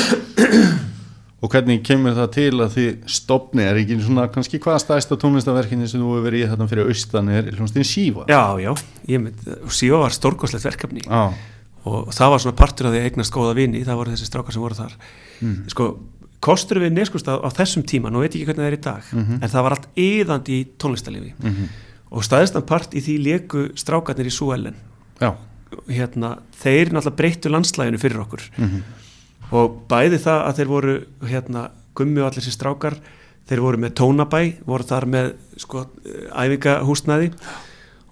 [1.42, 5.88] og hvernig kemur það til að þið stopni er ekki svona kannski hvað stæðsta tónlistaverkinni
[5.90, 8.28] sem þú hefur verið í þarna fyrir austan er hljómsdyn Síva?
[8.32, 8.74] Já, já,
[9.16, 11.06] mynd, og Sýva var stórkoslegt verkefni.
[11.08, 11.30] Já,
[11.86, 13.84] og það var svona partur af því að eignast góða vini.
[13.86, 14.96] Það voru þessi strákar sem voru þar.
[15.70, 15.90] Sko,
[16.46, 19.42] kostur við neskustaf á þessum tíma nú veit ég ekki hvernig það er í dag
[19.42, 21.66] en það var allt yðandi í tónlistalifi Mhm.
[22.16, 24.76] og staðistan part í því leku strákarnir í Súellen
[25.20, 25.34] já,
[25.90, 28.44] hérna, þeir náttúrulega breyttu landslæginu fyrir okkur.
[28.58, 28.82] Mhm.
[29.52, 30.94] og bæði það að þeir voru
[31.30, 32.96] hérna, gummi og allir sér strákar
[33.50, 35.86] þeir voru með tónabæ, voru þar með sko,
[36.34, 37.40] æfingahúsnaði og,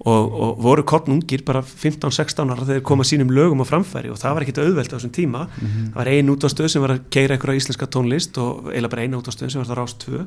[0.10, 4.44] og voru kottnungir bara 15-16 ára þegar koma sínum lögum á framfæri og það var
[4.46, 5.44] ekkit auðvelt á þessum tíma.
[5.62, 9.18] Það var ein útastöð sem var að keira einhverja íslenska tónlist og eiginlega bara eina
[9.22, 10.26] útastöð sem var það rást tvö.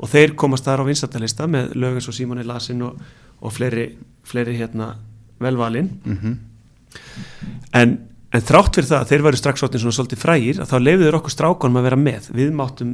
[0.00, 2.98] Og þeir komast þar á vinsatalista með lögum svo Símoni Lasin og,
[3.40, 3.86] og fleiri,
[4.24, 4.96] fleiri hérna
[5.40, 6.34] velvalinn Mhm.
[7.74, 7.94] en,
[8.34, 11.18] en þrátt fyrir það að þeir væru strax svona svolítið frægir að þá leiðu þeir
[11.20, 12.28] okkur strákonum að vera með.
[12.34, 12.92] Við máttum,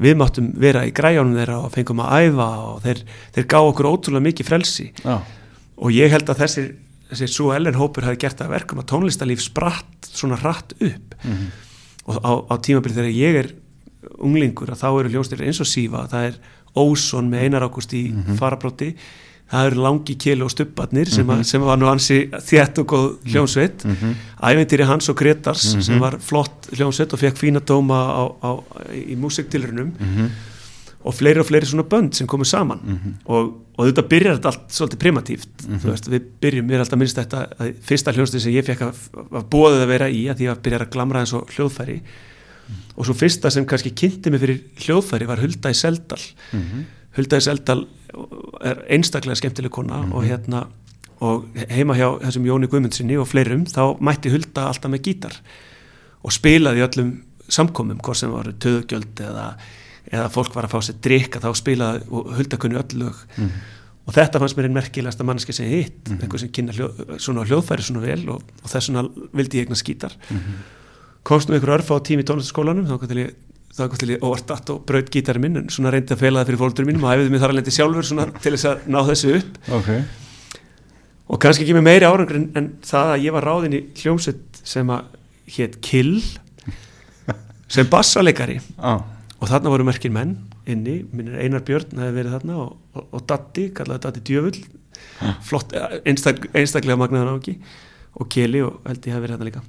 [0.00, 3.02] við máttum vera í græjónum þeirra og fengum að æfa og þeir,
[3.36, 4.86] þeir gá okkur ótrúlega mikið frelsi.
[5.04, 5.18] Já,
[5.76, 6.70] og ég held að þessir
[7.10, 11.14] þessi Sú Ellen hópur hafi gert að verkum að tónlistarlíf spratt svona hratt upp.
[11.24, 11.46] Mhm.
[12.06, 13.48] og á, á tímabilið þegar ég er
[14.20, 16.34] unglingur að þá eru hljónstir eins og Sífa það er
[16.76, 18.02] Óson með Einar Ágúst í
[18.36, 18.90] farabróti
[19.52, 23.08] það eru langi keli og stubbarnir sem, mm sem var nú ansi þétt og góð
[23.84, 24.14] Mhm.
[24.42, 28.50] æventýri Hans og Gretars sem var flott hljónsveit og fekk fína dóma á, á,
[28.92, 30.30] í músiktilrunum Mhm.
[31.04, 32.80] Og fleiri og fleiri svona bönd sem komu saman.
[33.26, 37.18] Og, og þetta byrjar allt svolítið primatíft þú veist, við byrjum, mér er alltaf minnst
[37.20, 40.48] þetta að fyrsta hljónstið sem ég fekk að, að bóðið að vera í að því
[40.52, 41.98] að byrja að glamra eins og hljóðfæri.
[42.96, 46.22] Og svo fyrsta sem kannski kynnti mig fyrir hljóðfæri var Hulda í Seldal.
[47.18, 47.84] Hulda í Seldal
[48.64, 50.64] er einstaklega skemmtileg kona og hérna
[51.24, 55.36] og heima hjá þessum Jóni Guðmundsinni og fleirum þá mætti Hulda alltaf með gítar.
[56.24, 57.14] Og spilaði öllum
[57.52, 59.46] samkomum, hvort sem varu töðugjöld eða,
[60.10, 63.22] eða fólk var að fá sér drikka þá spilaði og hulda kunni öll lög.
[64.04, 67.46] Og þetta fannst mér einn merkilegasta manneski sem ég hitt, einhver sem kynna hljó, svona
[67.48, 70.16] hljóðfæri svona vel og, og þess vegna vildi ég eigna skítar.
[71.24, 73.32] Komst nú einhver örfa á tími í tónlistaskólanum þá til ég
[73.74, 76.60] þá til ég datt og braut gítari minn en svona reyndi að fela það fyrir
[76.60, 79.32] fólkdurum mínum og æfiði mig þar að lendi sjálfur svona til þess að ná þessu
[79.38, 79.56] upp.
[79.78, 79.88] Ok.
[81.24, 84.60] Og kannski ekki með meiri árangur en, en það að ég var ráðin í hljómsveit
[84.62, 85.16] sem að
[85.56, 86.20] hétt Kill
[87.74, 88.60] sem bassaleikari.
[88.78, 89.02] Ah.
[89.44, 93.24] Og þarna voru merkir menn inni, minnir Einar Björn hefði verið þarna og, og, og
[93.28, 94.62] Datti, kallaði Datti Djöfull.
[95.44, 95.74] Flott,
[96.08, 97.58] einstak, einstaklega magnaðan áki
[98.14, 99.64] og Keli og held ég hefði verið þarna líka.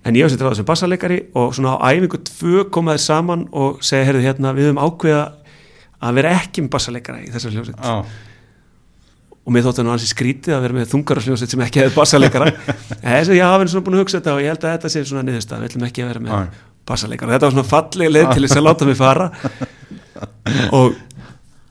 [0.00, 4.08] En ég sér ráðið sem bassaleikari og svona á æfingu tvö komaði saman og segja,
[4.08, 5.26] herðu hérna, við höfum ákveða
[6.00, 7.84] að vera ekki með bassaleikara í þessar hljómsveit.
[7.84, 8.18] Ah.
[9.40, 12.50] og mér þótti nú hansi skrítið að vera með þungararsljónsett sem ekki hefði bassaleikara.
[13.00, 14.90] En þess að ég hafa svona búin að hugsa þetta og ég held að þetta
[14.92, 16.58] sé svona niðurstað, við ætlum ekki að vera með
[16.90, 16.94] Nei.
[16.94, 19.30] bassaleikara, þetta var svona falleg leið til þess að láta mig fara.
[20.76, 20.96] Og,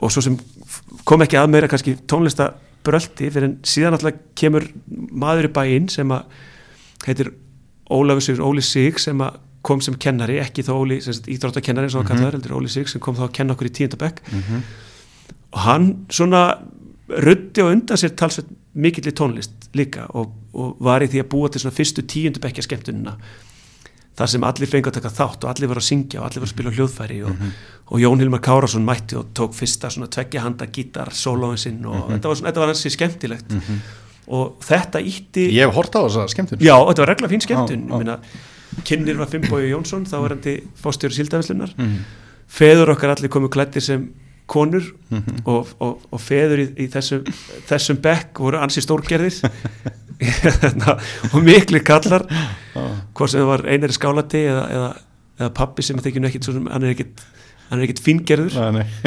[0.02, 0.38] og svo sem
[1.06, 6.10] kom ekki að meira kannski tónlistabröldi fyrir en síðan alltaf kemur maður í bæinn sem
[6.16, 6.24] að
[7.06, 7.30] heitir
[7.90, 12.08] Ólafur Sigur, Óli Sig sem að kom sem kennari, ekki þá Óli íþróttakennari sem hann
[12.10, 14.24] kallaður, heldur Óli Sig sem kom þá að kenna okkur í tíundabekk
[15.52, 16.44] og hann svona
[17.10, 21.30] ruddi og undan sér talsveit mikill í tónlist líka og, og var í því að
[21.34, 23.18] búa til svona fyrstu tíundu bekkja skemmtunina
[24.20, 26.50] þar sem allir fengi að taka þátt og allir var að syngja og allir var
[26.50, 27.44] að spila hljóðfæri og,
[27.94, 32.10] og Jón Hilmar Kárasson mætti og tók fyrsta svona tveggja handa gítar sólóin sinn og
[32.12, 33.56] þetta var, svona, þetta var hansi skemmtilegt.
[34.30, 36.60] Og þetta ítti ég hef hort á þessa skemmtun.
[36.62, 37.88] Já, þetta var regla fín skemmtun.
[37.90, 38.20] Ég meina,
[38.86, 41.96] Kynnir var Finnbói Jónsson þá var hann til fórstjóri síldafislunar Mhm.
[42.50, 44.10] feður okkar allir komu klættir sem
[44.50, 45.42] konur Mhm.
[45.46, 47.24] og, og, og feður í, í þessum,
[47.70, 49.42] þessum bekk voru ansi stórgerðir
[51.34, 52.26] og mikli kallar
[53.16, 54.90] hvort sem það var einari skálati eða, eða,
[55.40, 57.24] eða pappi sem þykir nú ekkit hann er ekkit,
[57.72, 58.58] ekkit fingerður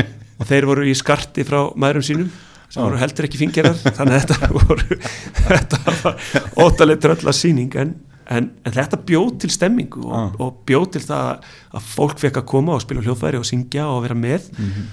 [0.41, 2.31] og þeir voru í skarti frá maðurum sínum
[2.73, 4.99] sem voru heldur ekki fingerðar þannig að þetta voru
[5.43, 6.17] þetta var
[6.65, 7.95] ótalega trölla sýning en,
[8.33, 12.49] en, en þetta bjóð til stemmingu og, og bjóð til það að fólk fekk að
[12.55, 14.49] koma og spila hljóðfæri og syngja og vera með.
[14.57, 14.89] Mhm.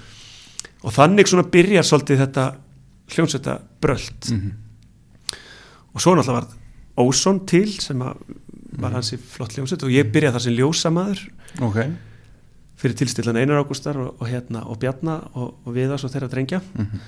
[0.84, 2.50] og þannig svona byrjar svolítið þetta
[3.16, 4.52] hljómsveita bröld Mhm.
[6.00, 6.48] Og svo náttúrulega var
[7.00, 11.22] Óson til sem var hansi flott hljómsveit og ég byrjaði þar sem ljósamaður.
[11.68, 11.78] Ok.
[12.80, 16.62] Fyrir tilstillan Einar Ágústar og, og, hérna, og Bjarna og, og Viðars og þeirra drengja.
[16.80, 17.02] Mhm.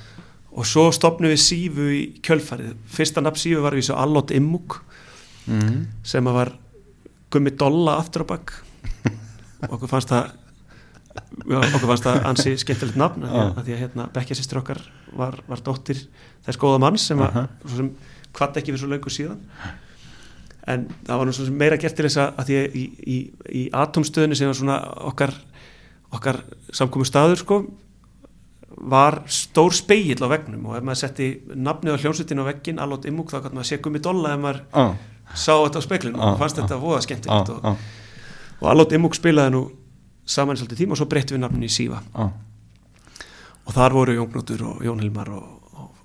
[0.52, 2.74] og svo stopnum við sífu í kjölfarið.
[2.92, 4.82] Fyrsta nafn sífu var við svo Allot Immuk
[5.48, 5.86] Mhm.
[6.04, 6.52] sem að var
[7.32, 8.52] gummi dolla aftur á bakk
[9.64, 10.28] og okkur fannst það
[11.48, 14.60] okkur fannst það ansi skemmtilegt nafn að því að, að því að hérna, Bekkja sýstur
[14.62, 14.82] okkar
[15.18, 16.04] var, var dóttir
[16.46, 17.90] þess góða manns sem, að, svo sem
[18.38, 19.40] hvað ekki við svo löngu síðan
[20.72, 23.18] en það var nú meira gert til þess að, því í, í,
[23.62, 25.34] í atomstöðinu sem var svona okkar
[26.12, 26.42] okkar
[26.76, 27.62] samkomu staður sko
[28.82, 33.06] var stór speill á vegnum og ef maður setti nafnið á hljómsveitin á veggin allot
[33.10, 34.94] immúk þá gæti maður sé gummi dolla ef maður ah.
[35.34, 36.64] sá þetta á speiklinu Ah, og fannst ah.
[36.64, 39.64] þetta voða skemmtilegt Ah, og, ah, og allot immúk spilaði nú
[40.26, 42.32] saman í svolítið tíma og svo breyttum við nafninu í Síva ah.
[43.66, 45.61] og þar voru Jón Knútur og Jón Hilmar og,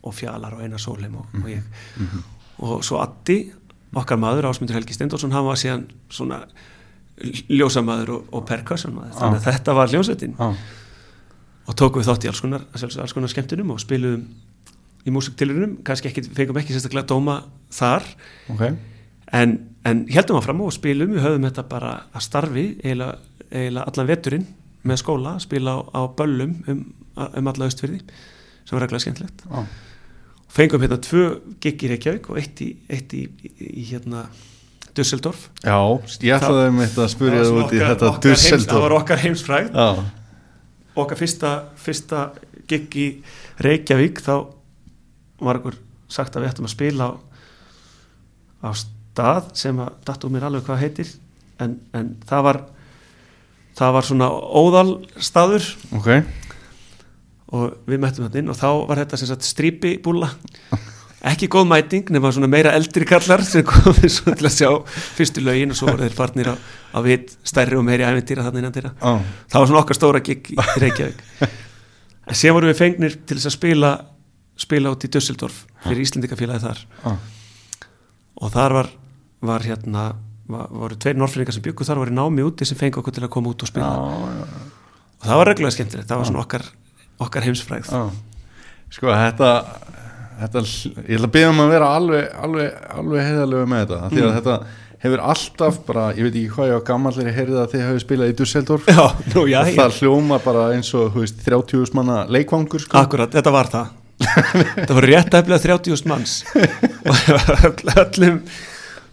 [0.06, 1.62] og, Fjalar og Einar Sólheim og, og ég
[1.98, 2.24] Mhm.
[2.64, 3.52] og svo Addi,
[3.96, 6.42] okkar maður Ásmundur Helgi Steindórsson, hann var síðan svona
[7.48, 10.58] ljósamaður og, og perkussanmaður, þannig að þetta var hljómsveitin ah.
[11.66, 14.26] og tókum við þátt í alls konar, alls konar skemmtunum og spiluðum
[15.06, 17.38] í músiktilurinnum, kannski ekki, fengum ekki sérstaklega dóma
[17.72, 18.04] þar
[18.52, 18.66] ok
[19.34, 23.16] en, en heldum áfram og spilum við höfum þetta bara að starfi eiginlega,
[23.50, 24.46] eiginlega allan veturinn
[24.86, 26.82] með skóla, spila á, á böllum um,
[27.16, 29.66] um alla austfyrði sem var reglega skemmtilegt ah.
[30.52, 31.28] Fengum hérna tvö
[31.62, 33.24] gig í Reykjavík og eitt í, eitt í,
[33.60, 34.26] í, hérna
[34.96, 35.76] Dusseldorf já,
[36.24, 39.22] ég ætlaði um þetta að spurja það út í þetta heims, það var Dusseldorf okkar
[39.24, 39.88] heimsfræð já,
[40.96, 42.22] okkar fyrsta, fyrsta
[42.70, 43.08] gig í
[43.62, 44.34] Reykjavík þá
[45.42, 45.76] var okkur
[46.08, 47.12] sagt að við ættum að spila á,
[48.64, 48.70] á
[49.16, 51.12] stað sem að dattum mér alveg hvað heitir.
[51.62, 52.58] En, en það var
[53.76, 56.10] það var svona óðal staður ok
[57.54, 60.30] og við mættum þetta inn og þá var þetta sem sagt strípibúla
[61.26, 64.70] ekki góð mæting nema svona meira eldri kallar sem komið svo til að sjá
[65.16, 68.62] fyrstu lögin og svo voru þeir farnir á, á vit stærri og meiri æventýra þannig
[68.62, 69.14] innan þeirra Já,
[69.52, 71.24] það var svona okkar stóra gig í Reykjavík.
[72.26, 73.90] En síðan vorum við fengnir til þess að spila
[74.56, 76.80] spila út í Dusseldorf fyrir Íslendingafélagi þar.
[77.04, 77.12] Já,
[78.36, 78.88] og þar var,
[79.50, 80.06] var hérna
[80.48, 83.32] var, voru tveir norrfyrringar sem byggu þar voru námi úti sem fengi okkur til að
[83.36, 83.92] koma út og spila.
[83.92, 84.66] Já,
[85.16, 86.66] og það var reglulega skemmtilegt, það var svona okkar
[87.20, 88.02] okkar heimsfrægð já.
[88.96, 89.50] Sko þetta,
[90.40, 94.20] þetta ég ætla að byrja um að vera alveg, alveg, alveg heiðalegu með þetta því
[94.22, 94.36] að Mm.
[94.40, 94.58] þetta
[95.06, 98.02] hefur alltaf bara, ég veit ekki hvað ég á gammallir ég heyrði að þið hefur
[98.04, 102.22] spilað í Dusseldorf Já, nú já, og það hljóma bara eins og veist, 30 manna
[102.32, 102.96] leikvangur sko.
[103.02, 106.38] Akkurat, þetta var það Það voru rétt eflega 30.000 manns
[107.04, 107.18] og
[107.68, 108.38] öll- öllum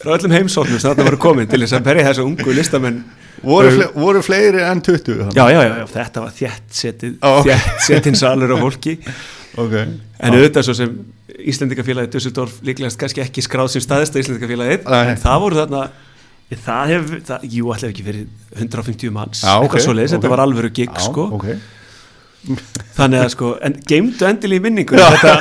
[0.04, 3.02] frá öllum heimsóknum sem þetta voru komin til þess að berja þessu ungu listamenn
[3.44, 5.38] voru, fle voru fleiri en 20 þannig?
[5.38, 7.32] já, já, já, þetta var þjætt setið Ó.
[7.48, 8.98] þjætt setinn salur og fólki.
[9.54, 10.94] Ok, en auðvitað svo sem
[11.46, 15.12] Íslendingafélagið Dusseldorf líklegast kannski ekki skráð sem staðista Íslendingafélagið Nei.
[15.12, 15.82] en það voru þarna
[16.64, 18.26] það hef, það, jú, allir ekki verið
[18.58, 20.18] 150 manns, Já, ok, eitthvað svoleiðis, ok.
[20.24, 21.28] þetta var alvöru gig sko,
[22.98, 25.36] þannig að sko en geimdu endilega í minningu þetta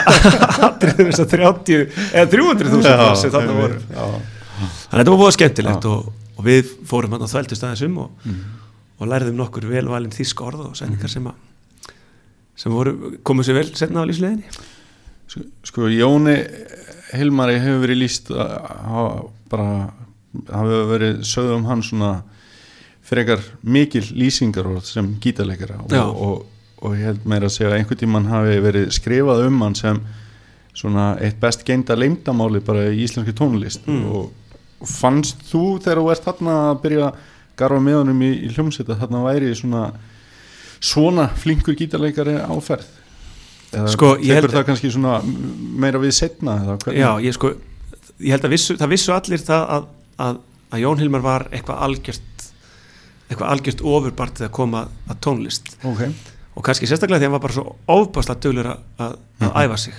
[0.69, 1.81] atriðum þess að 30
[2.13, 3.81] eða 300.000 manns sem þarna voru.
[3.89, 6.13] þannig að þetta var búið skemmtilegt og,
[6.43, 8.29] og við fórum hann að þvældust aðeins um og,
[8.99, 11.39] og læriðum nokkur velvalin þísk orð og sendingar sem að
[12.63, 12.93] sem voru,
[13.25, 14.51] komu sér vel setna á lífsleginni
[15.33, 16.35] Sko- sko Jóni
[17.15, 19.31] Hilmari hefur verið líst að
[20.53, 22.11] hafa verið sögð um hann svona
[23.05, 26.03] frekar mikil lýsingar sem gítarleikara Já.
[26.07, 26.47] og, og,
[26.83, 30.01] og ég held meira að segja að einhvern tímann hafi verið skrifað um hann sem
[30.73, 34.07] svona eitt best geinda leimdamáli bara í íslenski tónlist Mm.
[34.09, 34.31] og
[34.89, 37.21] fannst þú þegar þú ert þarna að byrja að
[37.63, 39.83] garfa með honum í, í hljómsveit að þarna væri svona
[40.83, 42.89] svona flinkur gítarleikari áferð
[43.73, 46.57] eða Sko, tekur það kannski svona meira við setna
[46.91, 47.53] já, ég sko,
[48.19, 49.87] ég held að vissu, það vissu allir það að,
[50.27, 50.41] að,
[50.73, 52.29] að Jón Hilmar var eitthvað algjört
[53.33, 55.71] eitthvað algjört ofurbart þegar koma að tónlist.
[55.89, 56.03] Ok,
[56.53, 59.15] og kannski sérstaklega því að hann var bara svo ofbáslega dölur að, að,
[59.47, 59.95] að æfa sig.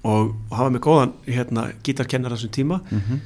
[0.00, 2.80] Og, og hafa með góðan hérna, gítarkennar þessum tíma.
[2.88, 3.20] Mhm.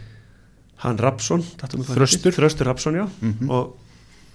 [0.76, 2.32] Hann Rapsson Þröstur.
[2.34, 2.64] Þröstur.
[2.66, 3.08] Rapsson, já.
[3.20, 3.50] Mhm.
[3.50, 3.76] og,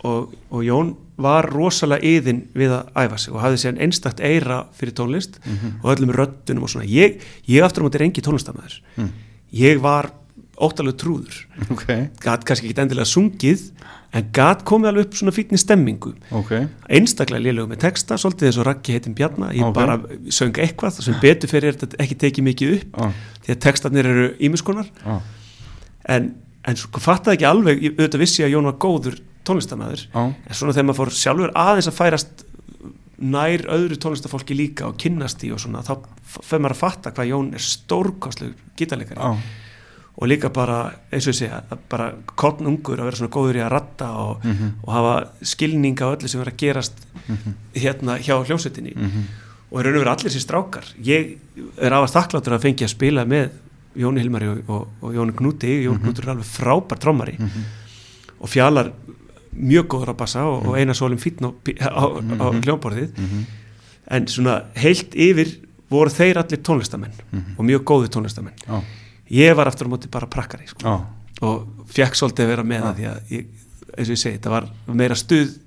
[0.04, 4.62] og, og Jón var rosalega yðin við að æfa sig og hafði sér einstakt eira
[4.78, 5.82] fyrir tónlist Mhm.
[5.84, 6.86] og öllum röddunum og svona.
[6.88, 9.10] Ég, ég aftur á móti er engi tónlistamæður Mm.
[9.54, 10.12] ég var
[10.60, 11.46] óttalega trúður.
[11.72, 11.86] Ok,
[12.20, 13.72] gat kannski ekki endilega sungið
[14.14, 16.14] en gat komið alveg upp svona fítni stemmingu.
[16.32, 16.52] Ok.
[16.90, 19.74] Einstaklega lélögum með texta, svolítið eins og Raggi heitin Bjarna, ég Ok.
[19.76, 19.98] bara
[20.30, 23.12] söng eitthvað sem betur fyrir þetta ekki tekið mikið upp ah,
[23.46, 25.22] því að textarnir eru ímiskonar ah,
[26.08, 30.54] en, en sko fattaði ekki alveg auðvitað vissi að Jón var góður tónlistamæður ah, en
[30.54, 32.46] svona þegar maður fór sjálfur aðeins að færast
[33.20, 35.98] nær öðru tónlistafólki líka og kynnast í og svona þá
[36.40, 39.20] fyrir maður að fatta hvað Jón er stórkostlegur gítarleikari.
[39.20, 39.42] Ah,
[40.20, 40.78] og líka bara,
[41.12, 41.60] eins og ég segja
[41.92, 42.10] bara
[42.40, 44.72] kottn ungur að vera svona góður í að ratta og, Mhm.
[44.84, 46.94] og hafa skilning á öllu sem er að gerast
[47.28, 47.54] Mhm.
[47.76, 48.96] hérna hjá hljómsveitinni.
[48.96, 49.24] Mhm,
[49.72, 50.86] og er raun og verið allir sér strákar.
[51.04, 51.38] Ég
[51.82, 53.50] er afast þakkláttur að fengi að spila með
[53.98, 57.36] Jóni Hilmari og, og, og Jóni Knúti Jón Knútur er alveg frábær trommari.
[57.40, 57.64] Mhm,
[58.40, 58.92] og fjallar
[59.60, 62.06] mjög góður að bassa og, og eina sólum fítn á, á, á,
[62.38, 62.62] á Mhm.
[62.64, 63.18] hljómborðið.
[63.18, 63.46] Mhm,
[64.12, 65.56] en svona heilt yfir
[65.90, 67.58] voru þeir allir tónlistamenn Mhm.
[67.58, 68.54] og mjög góði tónlistamenn.
[68.68, 68.82] Ah,
[69.32, 70.86] ég var aftur á móti bara prakkari sko.
[70.88, 71.02] Ah,
[71.42, 73.46] og fekk svolítið að vera með það því að ég,
[73.98, 75.58] eins og ég segi, þetta var meira stuð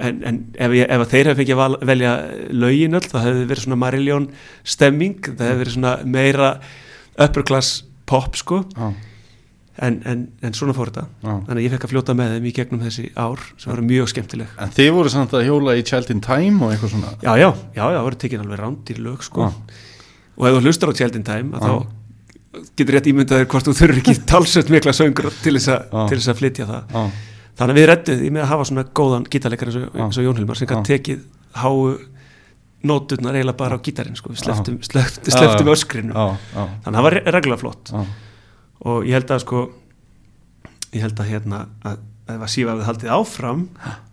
[0.00, 2.12] en, en ef, ég, ef þeir hefði fengið að velja
[2.52, 4.26] lögin öll, það hefði verið svona Marillion
[4.64, 6.48] stemming, það hefði verið svona meira
[7.20, 8.90] upper class pop sko, ah,
[9.80, 11.38] en, en, en svona fór þetta, ah.
[11.46, 14.10] þannig að ég fekk að fljóta með þeim í gegnum þessi ár sem voru mjög
[14.14, 14.56] skemmtileg.
[14.60, 17.14] En þið voru samt að hjóla í Child in Time og eitthvað svona?
[17.22, 19.80] Já, já, já, það voru tekin alveg rándir lög sko, ah,
[20.40, 21.72] og ef þú hlustar á Tjeldin Time að Já.
[21.72, 21.98] þá
[22.76, 26.00] getur rétt ímyndaðir hvort þú þurfur ekki talsveit mikla söngur til þess, að, Já.
[26.10, 26.94] til þess að flytja það.
[27.60, 30.58] Þannig að við rettum því með að hafa svona góðan gítarleikar eins og, Jón Hilmar
[30.58, 31.26] sem kann tekið
[31.60, 31.74] háu
[32.86, 34.30] nóturnar eiginlega bara á gítarinn sko.
[34.32, 36.14] við sleftum, sleftum, sleftum öskrinu.
[36.14, 37.92] Þannig að það var re- reglulega flott.
[38.88, 39.64] Og ég held að sko
[40.94, 41.98] ég held að hérna að,
[42.30, 43.62] að ef að sífa hefði haldið áfram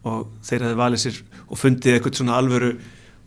[0.10, 2.72] og þeir hefði valið sér og fundið eitthvað svona alvöru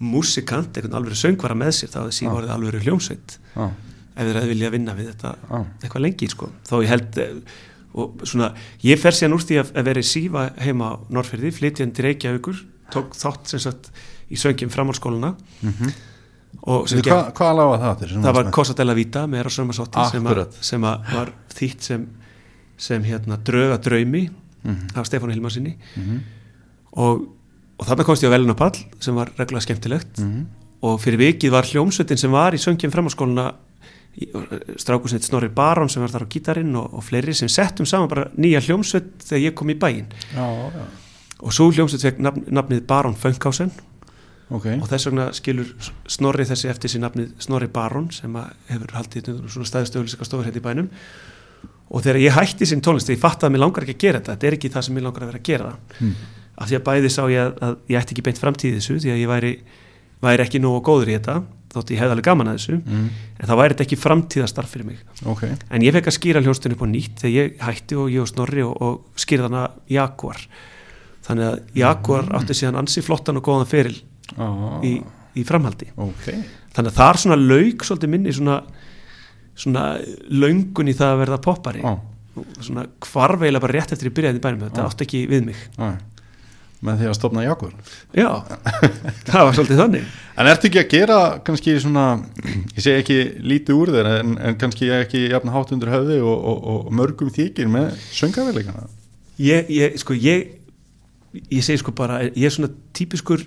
[0.00, 3.34] músikant, eitthvað alvöru söngvara með sér þá hefði orðið alvöru hljómsveit.
[3.56, 6.48] Ef þeir hefði viljað vinna við þetta ah, eitthvað lengi sko.
[6.68, 7.58] þó ég held eh,
[8.00, 8.52] og svona,
[8.86, 12.60] ég fer síðan úr því að, að vera í sífa heima á Norrferði, flytjandi Reykjavíkur
[12.94, 13.90] tók þátt sem sagt
[14.30, 14.70] í söngjum
[16.66, 18.08] og sem Veitu, gekk, Hvað hvað laga það til?
[18.16, 18.52] það var með?
[18.56, 22.06] Cosa della Vita með Eros Ramazotti sem, sem var þýtt sem,
[22.76, 24.28] sem hérna drauga draumi
[24.60, 26.16] Mhm, af Stefán Hilmarsinni mhm,
[27.00, 27.22] og,
[27.80, 30.18] og þarna komst ég á velunapall sem var reglulega skemmtilegt.
[30.20, 30.42] Mhm.
[30.84, 33.46] og fyrir vikið var hljómsveitin sem var í söngjum framháskóluna
[34.76, 38.26] strákusneitt Snorri Baron sem var þar á gítarinn og, og fleiri sem settum saman bara
[38.36, 40.08] nýja hljómsveit þegar ég kom í bæinn.
[40.34, 40.84] Já, já,
[41.40, 43.70] og svo hljómsveit fekk nafn, nafnið Baron Funkhausen
[44.50, 44.66] ok.
[44.76, 45.70] Og þess vegna skilur
[46.10, 48.34] Snorri þessi eftir sér nafnið Snorri Baron sem
[48.70, 50.90] hefur haldið svona stæðstöðuliska stofur hérna í bænum.
[51.90, 54.36] Og þegar ég hætti sín tónlist ég fatt að mér langar ekki að gera þetta
[54.36, 55.72] þetta er ekki það sem mér langar að vera að gera.
[56.00, 56.18] Hmm.
[56.60, 58.98] af því að bæði sá ég að, að ég ætti ekki beint framtíð í þessu
[59.00, 59.52] því að ég væri,
[60.20, 61.36] væri ekki nógu góður í þetta
[61.70, 63.06] þótt ég hefði alveg gaman að þessu mm.
[63.38, 65.02] en það væri þetta ekki framtíðastarf fyrir mig.
[65.30, 68.24] Ok, en ég fekk að skýra hljónstunni upp á nýtt þegar ég hætti og ég
[68.24, 70.40] og Snorri og, og skýrði hana Jaguar.
[71.26, 73.94] Þannig að Jaguar átti síðan ansi flottan og góðan feril
[74.36, 74.48] já,
[74.86, 74.92] í,
[75.40, 75.90] í framhaldi.
[76.00, 76.28] Ok.
[76.76, 78.60] Þannig að það er svona lauk svolítið minni svona,
[79.58, 79.88] svona
[80.30, 81.82] löngun í það að verða poppari.
[82.38, 84.88] Og svona hvarveila bara rétt eftir ég byrjaði í bænum þetta Já.
[84.92, 85.66] átti ekki við mig.
[86.80, 87.74] Með því að stopna Jaguar
[88.16, 88.28] já,
[89.28, 90.12] það var svolítið þannig.
[90.40, 92.04] En ertu ekki að gera kannski svona,
[92.46, 93.18] ég segi ekki
[93.50, 97.28] lítið úr þér en, en kannski ekki jafn hátt undir höfði og, og, og mörgum
[97.34, 98.86] þykir með söngavelikana?
[99.36, 100.56] ég, ég, sko, ég
[101.52, 103.44] ég segi sko bara, ég er svona típiskur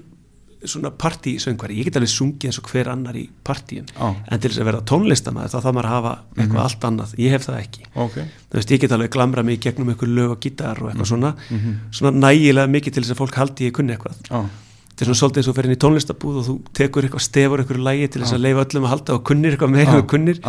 [0.65, 3.85] svona partísöngvari, ég get alveg sungið eins og hver annar í partíum.
[3.93, 6.63] Já, en til þess að verða tónlistamæður þá þarf maður að hafa eitthvað Mhm.
[6.63, 7.83] allt annað, ég hef það ekki.
[7.95, 8.15] Ok.
[8.51, 11.35] Þú veist, ég get alveg glamra mig gegnum einhver lög og gítar og eitthvað svona.
[11.49, 11.73] Mhm.
[11.91, 14.15] svona nægilega mikið til þess að fólk haldi ég kunni eitthvað.
[14.29, 14.45] Já,
[14.93, 17.59] þetta er svona svolítið eins og fer inn í tónlistabúð og þú tekur eitthvað stefur
[17.59, 18.37] einhverju lægi til þess Já.
[18.37, 20.39] að leifa öllum að halda og kunnir eitthvað meira og kunnir.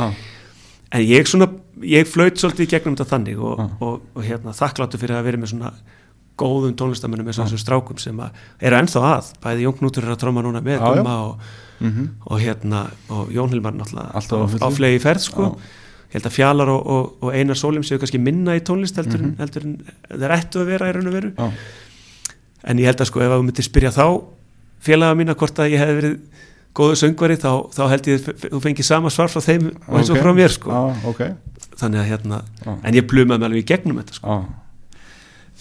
[0.93, 1.49] En ég svona,
[1.83, 5.51] ég flaut svolítið gegnum þetta þannig og, og, og, hérna þakkláttu fyrir að vera með
[5.51, 5.73] svona
[6.41, 10.15] góðum tónlistamennum eins og þessum strákum sem að eru ennþá að, bæði Jón Knútur er
[10.17, 10.83] að tróma núna með.
[10.83, 15.51] Gumma og, mhm, og hérna og Jón Hilmar náttúrulega á flegi ferð sko.
[16.11, 19.23] Ég held að Fjalar og, og, og Einar Sólum séu kannski minna í tónlist heldur,
[19.23, 19.77] en, heldur en
[20.11, 21.31] þeir ættu að vera í raun og veru.
[21.35, 21.49] Já,
[22.71, 24.07] en ég held að sko ef þú myndir spyrja þá
[24.85, 26.19] félaga mína hvort að ég hefði verið
[26.75, 30.11] góðu söngvari þá, þá held ég að þú fengið sama svar frá þeim og eins
[30.11, 30.23] og ok.
[30.23, 30.71] frá mér sko.
[30.71, 31.25] Já, ok.
[31.75, 32.73] Þannig að hérna, Já.
[32.75, 34.39] en ég plumaði mig alveg í gegnum þetta sko.
[34.39, 34.64] Já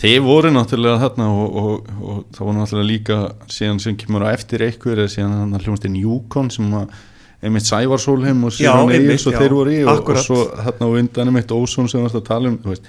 [0.02, 3.18] Þið voru náttúrulega þarna og, og, og það voru náttúrulega líka
[3.54, 6.96] síðan sem kemur á eftir eða síðan þannig að hljómsdinn Júkon sem að
[7.44, 10.96] einmitt Sævar Sólheim og einmitt, Egils og þeir voru í og, og svo þarna á
[11.00, 12.88] undan einmitt Ósson sem varst að tala um veist,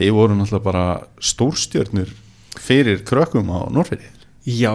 [0.00, 0.84] þið voru náttúrulega bara
[1.30, 2.10] stórstjörnur
[2.60, 4.08] fyrir krökkum á Norfeyri
[4.50, 4.72] Já,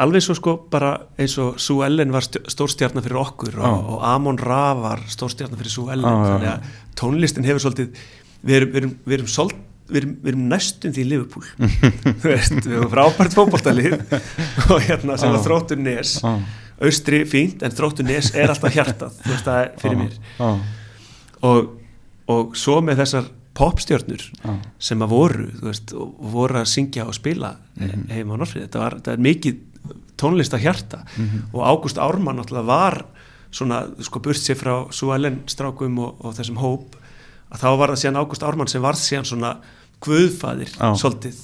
[0.00, 4.06] alveg svo sko bara eins og Sue Ellen var stj- stórstjarnar fyrir okkur og, og
[4.08, 8.00] Amon Ra var stórstjarnar fyrir Sue Ellen þannig að tónlistin hefur svolítið
[8.42, 9.52] við erum, við erum, við erum, sold,
[9.92, 11.44] við erum, við erum næstum því Liverpool.
[12.24, 13.98] Veist, við erum frábært fótboltalið.
[14.72, 15.36] Og hérna sem Já.
[15.36, 16.32] var þróttur nes Já,
[16.82, 19.20] austri fínt en þróttur nes er alltaf hjartað.
[19.22, 20.16] Þú veist það er fyrir mér.
[20.40, 20.50] Já,
[21.52, 21.70] og,
[22.32, 23.28] og svo með þessar
[23.58, 24.22] popstjörnur
[24.80, 28.06] sem að voru veist, og voru að syngja og spila Mhm.
[28.12, 29.60] heima á Norfrið þetta, var, þetta er mikið
[30.20, 30.98] tónlist að hjarta.
[31.18, 31.38] Mhm.
[31.52, 33.04] og Ágúst Ármann náttúrulega var
[33.52, 36.94] svona, sko, burt sér frá Suellen strákum og, og þessum hóp.
[37.52, 39.50] Að þá var það síðan Ágúst Ármann sem var síðan svona
[40.02, 40.92] guðfaðir Já.
[41.00, 41.40] svolítið,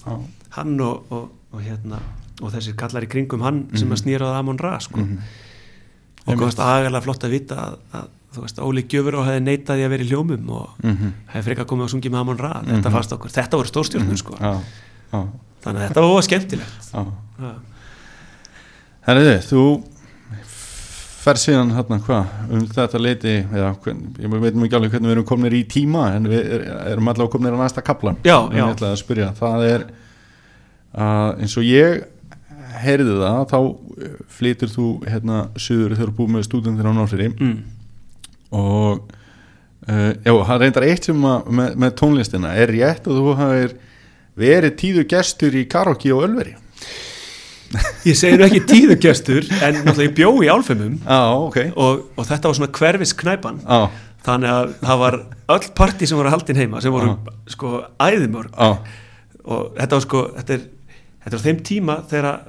[0.58, 1.98] hann og, og, og hérna,
[2.42, 5.00] og þessir kallar í kringum hann sem að snýra á Amon Ra, sko.
[5.00, 6.42] Mhm, og Einmitt.
[6.42, 9.92] góðast agalega flott að vita að, að þú veist, Óli Gjöfur og hefði neitaði að
[9.94, 12.50] vera í hljómum og mhm, hefði frekar komið og sungið með Amon Ra.
[12.66, 12.92] Þetta Mhm.
[12.98, 14.36] fannst okkur, þetta voru stórstjórnur sko.
[14.36, 14.52] Já,
[15.14, 15.22] já,
[15.64, 16.90] þannig að þetta var skemmtilegt.
[16.92, 17.52] Já.
[19.08, 19.62] Herriði, þú
[21.28, 25.16] fer síðan hérna hvað um þetta leiti eða, hvern, ég veit ekki alveg hvernig við
[25.16, 28.56] erum komnir í tíma en við er, erum allavega komnir á næsta kaplan Já, en
[28.56, 29.84] ég ætlaði að spyrja, það er
[30.98, 31.98] að eins og ég
[32.78, 37.34] heyrði það, þá eh, flytur þú hérna suður þegar þú búið með stúdendir á Norfyrir
[37.34, 37.58] mm.
[38.58, 39.02] og
[39.88, 43.76] uh, já, það reyndar eitt sem að með, með tónlistina, er rétt að þú hafir
[44.38, 46.56] verið tíðu gestur í karaoke og ölveri
[48.08, 51.58] ég segi nú ekki tíðugestur en náttúrulega ég bjó í álfemum Já, ok.
[51.76, 53.80] og, og þetta var svona hverfis knæpan Já,
[54.28, 55.18] þannig að það var
[55.54, 57.14] öll partí sem voru haldin heima sem voru
[57.48, 58.56] sko æðimörg.
[59.48, 60.64] Og þetta var sko þetta er,
[61.24, 62.40] þetta er þeim tíma þegar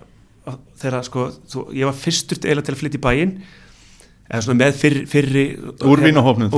[0.81, 3.33] þegar sko þú, ég var fyrstur eiginlega til að flytja í bæinn
[4.29, 5.45] eða svona með fyrri, fyrri
[5.85, 6.03] úr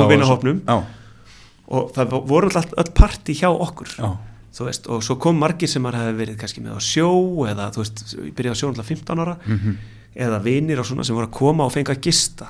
[0.09, 0.62] vinahópnum.
[0.66, 0.78] Já,
[1.72, 3.93] og það voru alltaf öll partí hjá okkur.
[3.97, 4.09] Já,
[4.60, 7.12] veist, og svo kom margir sem maður hefði verið kannski með á sjó
[7.49, 9.78] eða þú veist, ég byrjaði á sjó alltaf 15 ára mhm,
[10.28, 12.49] eða vinir og svona sem voru að koma og fenga að gista.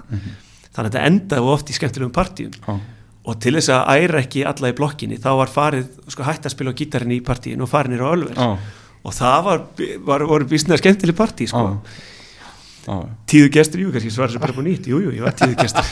[0.72, 2.56] Þannig að þetta endaði oft í skemmtilegum partíum.
[2.66, 2.80] Já,
[3.22, 6.56] og til þess að æra ekki alla í blokkinni þá var farið, sko hægt að
[6.56, 8.48] spila á gítarinn í partíin og farið nýra á Ölver já,
[9.02, 9.62] og það var,
[10.08, 11.68] var voru bísnað skemmtileg partí sko.
[12.88, 12.96] já.
[13.30, 14.90] tíðu gestur, jú, kannski svarar sem bara på nýtt.
[14.90, 15.86] Jú, jú, ég var tíðu gestur.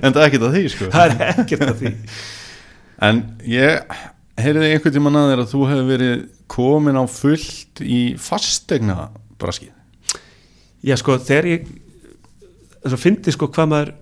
[0.00, 0.86] En það er ekkert að því, sko.
[0.92, 1.90] Það er ekkert að því.
[3.02, 3.96] En ég
[4.40, 6.22] Heyrðu þið einhvern tímann að þér að þú hefur verið
[6.52, 9.10] komin á fullt í fastegna
[9.42, 9.72] braskið?
[10.82, 11.66] Já, sko, þegar ég
[12.82, 13.92] þess að fyndi sko hvað maður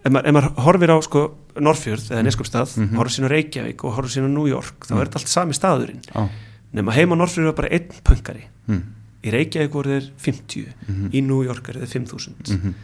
[0.00, 1.24] ef maður, ef maður horfir á sko
[1.60, 4.94] Norrfjörð eða Neskjöpstað, mm horfir sín á Reykjavík og horfir sín á New York, þá
[4.96, 6.22] er þetta allt sami staðurinn Já.
[6.78, 8.82] nema heima á Norrfjörð var bara einn pöngari Mm.
[9.26, 12.74] í Reykjavík voru þeir 50 í New York eru þeir 5000 Mhm.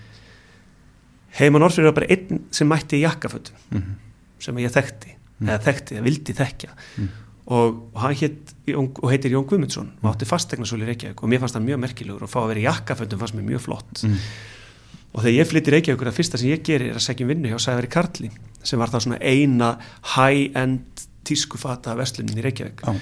[1.39, 3.95] heima á Norrfjörð var bara einn sem mætti í jakkafötum Mhm.
[4.41, 6.74] sem ég þekkti eða þekkti, eða vildi þekkja.
[7.47, 11.30] Og, og hann hétt Jón- og heitir Jón Guðmundsson og átti fastegnarsölu í Reykjavík og
[11.30, 14.03] mér fannst hann mjög merkilegur og fá að vera í jakkafötum fannst mér mjög flott.
[14.03, 14.16] Mm.
[15.12, 17.30] og þegar ég flytti í Reykjavík það fyrsta sem ég geri er að segja um
[17.30, 18.30] vinnu hjá Sævari Karli
[18.66, 19.76] sem var þá svona eina
[20.16, 22.82] high-end tískufata verslunin í Reykjavík.
[22.82, 22.99] Já.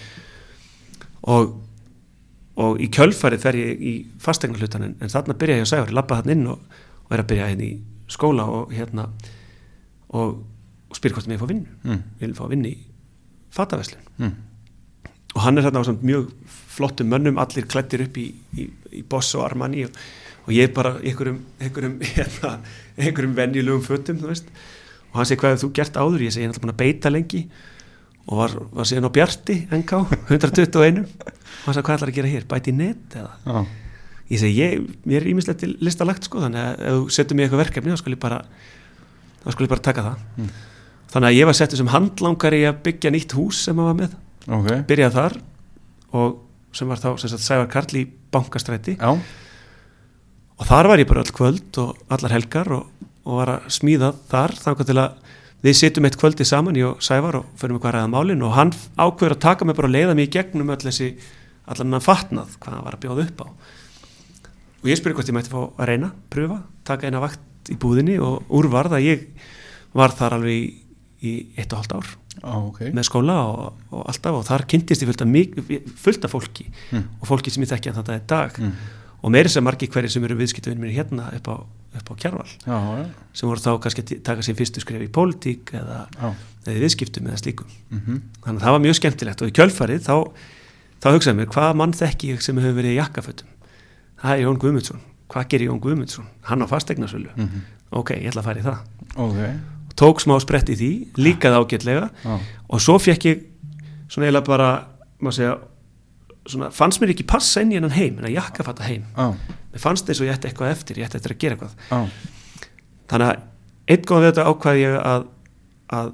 [1.32, 1.56] og,
[2.60, 6.20] og í kjölfarið fer ég í fastegna hlutan en, þarna byrja ég á Sævari, labba
[6.20, 6.60] hann inn og,
[7.06, 7.74] og er að byrja hérna í
[8.12, 9.08] skóla og hérna.
[10.14, 10.42] Og,
[10.94, 11.66] og spyr hvort mér fá vinnu.
[11.82, 12.02] Mm.
[12.20, 12.76] ég vil fá vinnu í
[13.54, 14.32] fataverslun Mm.
[15.34, 16.28] og hann er þarna á samt mjög
[16.74, 18.28] flottum mönnum, allir klættir upp í,
[18.58, 19.98] í, í Boss og Armani og,
[20.46, 22.56] og ég bara einhverjum, einhverjum, hérna,
[22.98, 26.52] einhverjum venjulegum fötum, og hann segi hvað hefur þú gert áður, ég segi ég er
[26.54, 27.44] alltaf búin að beita lengi.
[28.24, 29.92] Og var, var síðan á Bjarti NK,
[30.32, 33.34] 121 og hann sagði hvað ætlar að gera hér, bæti net eða?
[33.44, 33.64] Já.
[34.32, 37.44] ég segi, ég, mér er ímislegt til listalagt sko, þannig að ef þú setur mig
[37.44, 38.38] í eitthvað verkefni þá skal ég bara
[39.44, 40.22] þá skal ég bara taka það.
[40.40, 40.54] Mm.
[41.14, 43.98] Þannig að ég var settur sem handlangar í að byggja nýtt hús sem maður var
[44.02, 44.20] með.
[44.44, 44.68] Ok.
[44.90, 45.36] byrjað þar
[46.20, 46.34] og
[46.74, 48.04] sem var þá sem sagt, Sævar Karl í
[48.34, 48.96] bankastræti.
[48.98, 49.14] Já.
[50.58, 54.10] og þar var ég bara öll kvöld og allar helgar og, og var að smíða
[54.30, 55.16] þar þannig til að
[55.64, 58.44] við sittum eitt kvöldi saman ég og Sævar og fyrir mig hvað ræða málin.
[58.44, 61.14] Og hann ákveður að taka mig bara og leiða mig í gegnum öll þessi
[61.64, 63.46] allan hann fatnað hvað hann var að bjóða upp á.
[64.84, 68.18] Og ég spyrir hvort ég mætti fá að reyna, pröfa taka eina vakt í búðinni
[68.20, 69.22] og úrvarð að ég
[69.96, 70.83] var þar alveg
[71.24, 72.80] í, eitt og halvt ár Já, ok.
[72.96, 76.66] með skóla og, og alltaf og þar kynntist ég fullt af, mik- fullt af fólki
[76.92, 77.04] Mm.
[77.20, 78.72] og fólki sem ég þekki að þetta er dag Mm.
[79.24, 81.56] og meiri sem margir hverjir sem eru viðskiptavinn mér hérna upp á,
[81.96, 83.06] upp á kjærval Já, já.
[83.32, 86.06] sem voru þá kannski að taka sér fyrstu skref í pólitík eða,
[86.66, 90.16] eða viðskiptum eða slíkum Mm þannig að það var mjög skemmtilegt og í kjölfarið þá,
[91.00, 93.48] þá hugsaði mér hvað mann þekki sem hefur verið í jakkafötum
[94.20, 97.60] það er Jón Guðmundsson, hvað gerir Jón Guðmundsson hann á fastegnarsölu Mhm.
[97.92, 98.78] ok, ég ætla að fara í það
[99.16, 99.60] Ok.
[99.96, 102.38] Tók smá sprett í því, líkaði ágætlega Já.
[102.68, 103.44] og svo fekk ég
[104.08, 104.68] svona eiginlega bara
[105.22, 105.58] má segja,
[106.46, 109.28] svona, fannst mér ekki passa inn í hennan heim en að jakkafatta heim Já.
[109.72, 112.00] mér fannst þess að ég ætti eitthvað eftir ég ætti eftir að gera eitthvað Já.
[113.12, 113.42] þannig að
[113.94, 115.24] einn góðan við þetta ákvaði ég að,
[116.00, 116.12] að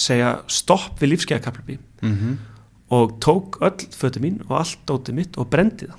[0.00, 2.38] segja stopp við lífskeiðakaplöpi Mhm.
[2.90, 5.98] og tók öll fötu mín og allt dótið mitt og brendi það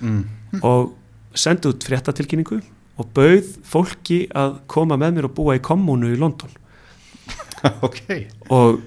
[0.00, 0.24] Mm.
[0.64, 0.94] og
[1.34, 2.62] sendi út fréttatilkynningu
[3.00, 6.52] og bauð fólki að koma með mér og búa í kommunu í London.
[7.86, 8.00] Ok.
[8.48, 8.80] og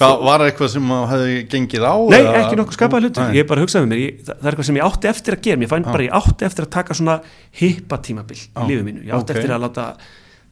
[0.00, 1.92] Hvað, var eitthvað sem hefði gengið á?
[2.08, 4.54] Nei, eða- ekki nokkuð skapaði hlutur, ég bara hugsaði með mér ég, það, það er
[4.54, 5.90] eitthvað sem ég átti eftir að gera, ég fann Já.
[5.92, 7.16] bara ég átti eftir að taka svona
[7.60, 9.36] hippa tímabil í lífið mínu, ég átti ok.
[9.36, 9.84] eftir að láta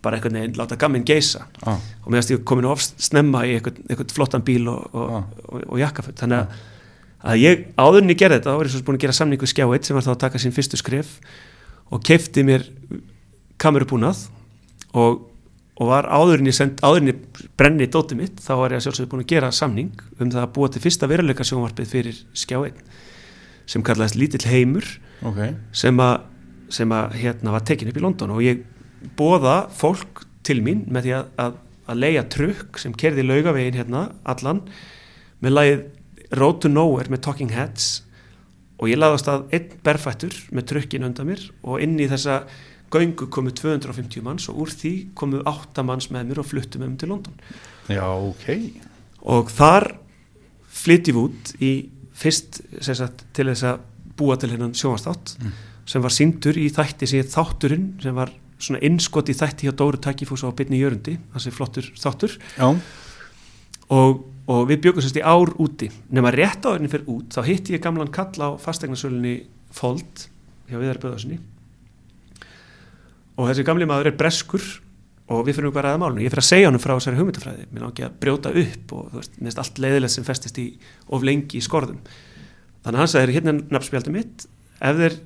[0.04, 1.72] bara einhvern veginn, láta gamminn geisa Já.
[1.72, 5.16] og meðast ég komin of snemma í einhvern, einhvern flottan bíl og, og,
[5.48, 6.60] og, og jakkaföld, þannig að,
[7.32, 9.48] að ég áður en ég gerði þetta, þá var ég svo búin að gera samningu
[9.48, 11.16] skjáið sem var þá að taka sín fyrstu skref
[11.90, 12.66] og kefti mér
[13.60, 14.26] kamerubúnað
[14.98, 15.24] og
[15.78, 17.18] og var áður en ég send, áður en ég
[17.54, 20.50] brenni dótið mitt, þá var ég að sjálfsögðu búin að gera samning um það að
[20.56, 22.80] búa til fyrsta veruleika sjónvarpið fyrir skjá 1
[23.70, 24.88] sem kallaðist Lítill heimur
[25.22, 25.38] Ok.
[25.70, 26.16] sem að,
[26.74, 28.64] sem að hérna var tekin upp í London og ég
[29.18, 31.56] bóða fólk til mín með því að, að,
[31.94, 34.64] að leia trukk sem kerði laugavegin hérna allan
[35.44, 35.86] með lagið
[36.42, 38.00] Road to Nowhere með Talking Heads
[38.78, 42.42] og ég laðast að einn berfættur með trukkin undan mér og inn í þessa
[42.92, 46.92] göngu komu 250 manns og úr því komu 8 manns með mér og fluttu með
[46.92, 47.40] mér til London
[47.88, 48.46] Já, ok.
[49.34, 49.90] og þar
[50.78, 51.72] flytjum við út í
[52.18, 53.82] fyrst sagt, til þess að
[54.18, 55.36] búa til hennan sjónvarsþátt
[55.88, 59.74] sem var síndur í þætti sem heit þátturinn sem var svona innskot í þætti hjá
[59.78, 62.68] Dóru Takifús á Byrni Jörundi þessi flottur þáttur Já.
[63.94, 65.90] Og, og við byggum sérst í ár úti.
[66.14, 69.40] Nema rétt á henni fyrir út þá hitti ég gamlan kall á fastegnarsölunni
[69.74, 70.28] Fold
[70.68, 71.38] hjá Viðar Böðarssoni
[73.38, 74.64] og þessi gamli maður er breskur
[75.28, 77.66] og við fyrir eitthvað ræða málunum ég fyrir að segja hann frá þessari hugmyndafræði.
[77.70, 80.66] Mér langi að brjóta upp og þú veist, mér finnst allt leiðilegt sem festist í
[81.14, 82.00] of lengi í skorðum.
[82.82, 84.46] Þannig að hann sagði hérna er nafnspjaldi mitt.
[84.80, 85.18] Ef, þeir,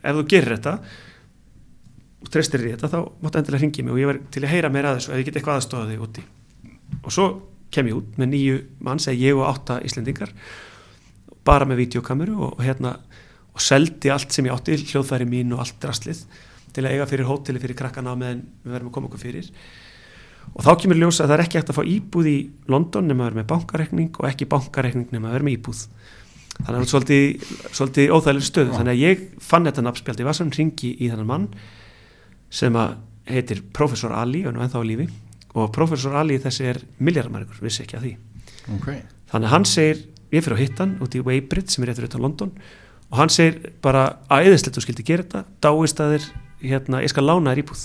[0.00, 0.74] ef þú gerir þetta
[2.22, 4.72] og treystir í þetta þá máttu endilega hringi mig og ég verð til að heyra
[4.72, 6.24] mér að þessu ef ég get eitthvað aðstofa þig úti.
[7.02, 7.28] Og svo
[7.72, 10.32] kem ég út með nýju mann segi ég og átta Íslendingar
[11.46, 12.96] bara með videokameru og, og hérna
[13.52, 16.24] og seldi allt sem ég átti hljóðfæri mín og allt drastlið
[16.72, 19.50] til að eiga fyrir hóteli fyrir krakkana meðan við verðum að koma okkur fyrir.
[20.52, 22.36] Og þá kemur ljós að það er ekki hægt að fá íbúð í
[22.72, 25.82] London nema að vera með bankarekning og ekki bankarekning nema að vera með íbúð.
[26.52, 27.44] Þannig að það er svolítið,
[27.76, 28.74] svolítið óþægileg stöðu.
[28.78, 31.46] Þannig að ég fann þetta nafnspjald í Vassan ringi í þennan mann
[32.52, 32.96] sem að
[33.28, 35.06] heitir Professor Ali og nú ennþá á lífi
[35.52, 38.12] og Professor Ali þessi er miljardmæringur, vissi ekki að því.
[38.76, 38.88] Ok,
[39.32, 42.24] þannig að hann segir, ég fyrir á hittan út í Weybridge sem er réttur utan
[42.24, 42.54] London
[43.10, 46.30] og hann segir bara að eðislegt þú skildi gera þetta, dáist að þér
[46.62, 47.84] hérna, ég skal lána þér íbúð.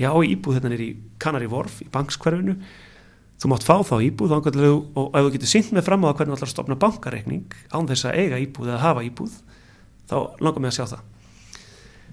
[0.00, 0.90] Ég á íbúð hérna er í
[1.20, 2.56] Canary Wharf í bankskverfinu,
[3.42, 4.46] þú mátt fá þá íbúð og,
[5.12, 7.88] ef þú getur sínt með fram á það hvernig þú ætlar að stopna bankareikning án
[7.90, 9.34] þess að eiga íbúð eða hafa íbúð
[10.06, 11.11] þá langar mig að sjá það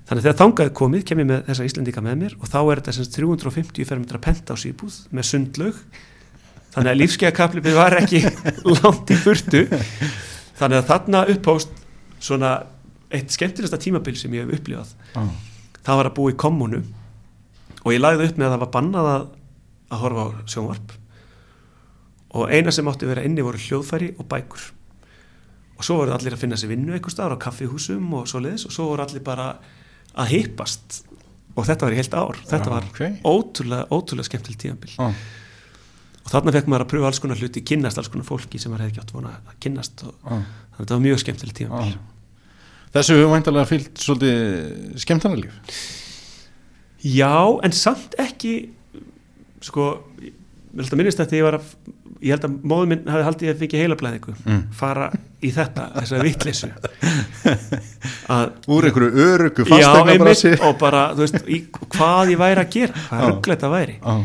[0.10, 2.80] þannig að þegar þangað komið kem ég með þessa Íslendinga með mér og þá er
[2.80, 5.84] þetta sem sagt 350 fermetra pentás íbúð með sundlaug.
[6.74, 8.22] Þannig að lífskeiðakaplipið var ekki
[8.80, 9.62] langt í burtu.
[10.58, 11.78] Þannig að þarna upphóst
[12.20, 12.54] svona
[13.14, 14.94] eitt skemmtilegsta tímabil sem ég hef upplifað.
[15.18, 15.30] Ah,
[15.86, 16.82] það var að búa í kommunu
[17.80, 19.30] og ég lagði upp með að það var bannað að,
[19.90, 20.96] að horfa á sjónvarp.
[22.38, 24.66] Og eina sem átti að vera inni voru hljóðfæri og bækur.
[25.80, 28.68] Og svo voru allir að finna sér vinnu einhver staðar á kaffihúsum og svo leiðis
[28.68, 29.54] og svo voru allir bara
[30.16, 31.04] að hippast.
[31.58, 32.40] Og þetta var í heilt ár.
[32.48, 33.02] Þetta var ok.
[33.28, 34.96] ótrúlega, ótrúlega skemmtileg tímabil.
[35.04, 35.22] Ah,
[36.24, 38.86] og þarna fekk maður að pröfa alls konar hluti kynnast alls konar fólki sem maður
[38.86, 41.96] hefði ekki átt vona að kynnast og ah, þannig að þetta var mjög skemmtileg tímabil.
[41.96, 42.84] Ah.
[42.98, 45.80] þessu hefur væntalega fyllt svolítið skemmtana líf?
[47.00, 47.34] Já,
[47.66, 48.54] en samt ekki
[49.64, 49.90] sko,
[50.22, 50.36] ég
[50.72, 51.72] vil alltaf minnist þetta ég var að,
[52.22, 54.62] ég held að móður minn hafi haldið að fikk heila blæðingu Mm.
[54.76, 55.10] fara
[55.42, 55.86] í þetta,
[56.24, 56.70] vittleysu
[58.36, 59.66] að úr einhverju örugu
[60.14, 61.60] einmitt, og bara, þú veist, í,
[61.96, 63.96] hvað ég væri að gera hvað rugglega þetta væri.
[64.04, 64.24] Ah,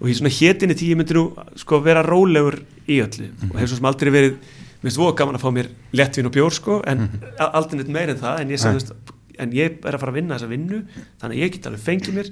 [0.00, 1.24] og í svona hétinni tíu myndi nú
[1.60, 2.58] sko vera rólegur
[2.90, 3.30] í öllu.
[3.50, 6.34] Og hefur svo sem aldrei verið mér finnst voða gaman að fá mér lettvin og
[6.34, 9.78] bjór sko en mm aldrei neitt meir en það en ég, sagði, veist, en ég
[9.84, 10.82] er að fara að vinna þessa vinnu
[11.20, 12.28] þannig að ég get alveg fengið mér.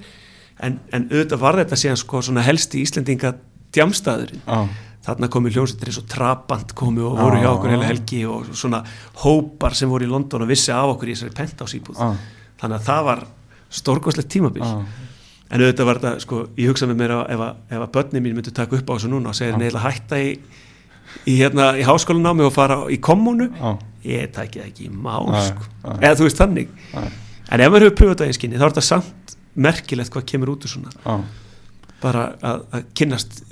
[0.63, 3.33] En, en auðvitað var þetta síðan sko svona helsti Íslendinga
[3.75, 4.43] djamstaðurinn.
[4.47, 4.69] Ah,
[5.03, 8.51] þarna komu hljómsveitir eins og Trabant komu og voru hjá Já, okkur heila helgi og
[8.55, 8.83] svona
[9.25, 12.03] hópar sem voru í London og vissi af okkur í þessari pentásýbúð
[12.63, 13.25] þannig að það var
[13.73, 14.63] stórkoslegt tímabil.
[14.63, 14.83] Ah,
[15.53, 17.41] En auðvitað var þetta, sko, ég hugsa með mér að ef
[17.77, 20.31] ef að börnin mín myndi taka upp á þessu núna og segja neila hætta í,
[21.29, 23.77] í, hérna, í háskólanámi og fara í kommunu, ah,
[24.07, 24.93] ég tæki það ekki í
[25.37, 25.69] Nei, sko.
[25.99, 26.73] Eða þú veist þannig.
[26.95, 27.11] Nei.
[27.53, 29.37] En ef maður hefur pröfað það í skinni, þá er þetta samt
[29.67, 31.19] merkilegt hvað kemur út úr svona.
[32.01, 33.43] Bara að, að kynnast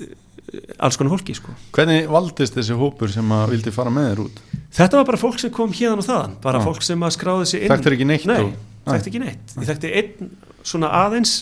[0.82, 1.52] alls konar fólki, sko.
[1.76, 4.40] hvernig valdist þessi hópur sem að vildi fara með þér út?
[4.74, 6.64] Þetta var bara fólk sem kom hérna og þaðan, bara Já.
[6.66, 7.70] fólk sem að skráði sig inn.
[7.72, 8.92] Þekktir ekki neitt Nei, og- Nei.
[8.94, 9.54] þekkti ekki neitt.
[9.56, 10.30] Ég þekkti einn
[10.62, 11.34] svona aðeins.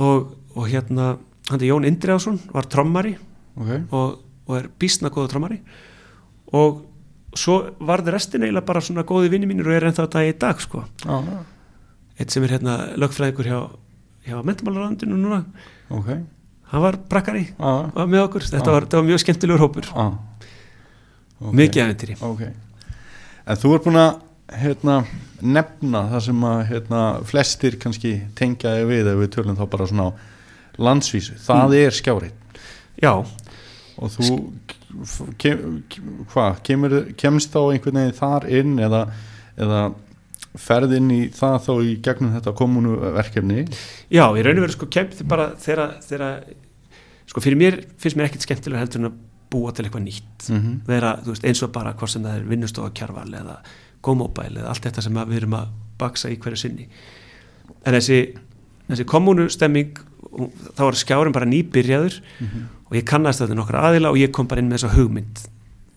[0.00, 1.18] Og, og hérna,
[1.50, 3.16] hann er Jón Indriðarsson, var trommari.
[3.60, 5.60] Ok, og, og er bísna góða trommari.
[6.56, 6.82] Og
[7.36, 10.60] svo varði restin eiginlega bara svona góði vinni mínir og er ennþá þetta í dag
[10.60, 10.84] sko.
[11.06, 11.22] Ah,
[12.18, 13.60] eitt sem er hérna lögfræðingur hjá,
[14.26, 15.44] hjá mentamálarandinu núna.
[15.90, 16.10] Ok
[16.70, 18.74] hann var brakkari ah, var með okkur, þetta Ah.
[18.78, 19.88] var, var mjög skemmtilegur hópur.
[19.94, 20.12] Ah,
[21.40, 21.54] ok.
[21.54, 22.42] mikið aðventýri ok.
[23.50, 24.20] En þú er búin að
[24.60, 24.96] hérna,
[25.42, 29.86] nefna það sem að hérna, flestir kannski tengja þig við ef við tölum þá bara
[29.90, 30.16] svona á
[30.80, 32.32] landsvísu, það er skjárið
[33.02, 33.12] já,
[34.00, 34.28] og þú
[35.38, 35.82] kem,
[36.32, 39.02] hvað, kemur, kemst þá einhvern veginn þar inn eða,
[39.60, 39.82] eða
[40.58, 43.64] ferð inn í það þá í gegnum þetta kommunu verkefni?
[44.10, 45.94] Já, í raun og veru sko kemd bara þegar,
[47.30, 49.20] sko fyrir mér finnst mér ekkert skemmtilega heldur en að
[49.50, 50.50] búa til eitthvað nýtt.
[50.50, 53.56] Mm vera, þú veist, eins og bara hvort sem það er vinnustofa kjarval eða
[54.02, 56.88] gómóbæl eða allt þetta sem við erum að baksa í hverju sinni.
[57.86, 58.20] En þessi,
[58.88, 59.98] þessi kommunustemming
[60.76, 62.20] þá var skjárin bara nýbyrjaður
[62.90, 65.44] og ég kannast þetta nokkra aðila og ég kom bara inn með þessa hugmynd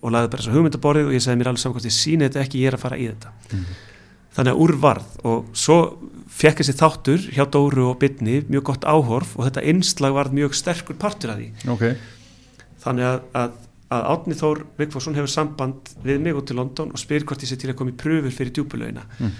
[0.04, 2.62] og laði bara þessa hugmyndaborðið og ég segði mér saman hvort ég síni þetta ekki,
[2.62, 3.32] ég er að fara í þetta
[4.36, 5.78] þannig að úr varð og svo
[6.34, 10.54] fekk þessi þáttur hjá Dóru og Bytni mjög gott áhorf og þetta innslag varð mjög
[10.58, 11.50] sterkur partur af því.
[11.70, 11.84] Ok,
[12.82, 13.52] þannig að, að,
[13.94, 17.52] að Átni Þór Vigfússon hefur samband við mig út til London og spyr hvort ég
[17.52, 19.30] sé til að koma í pröfur fyrir djúpulögina Mm.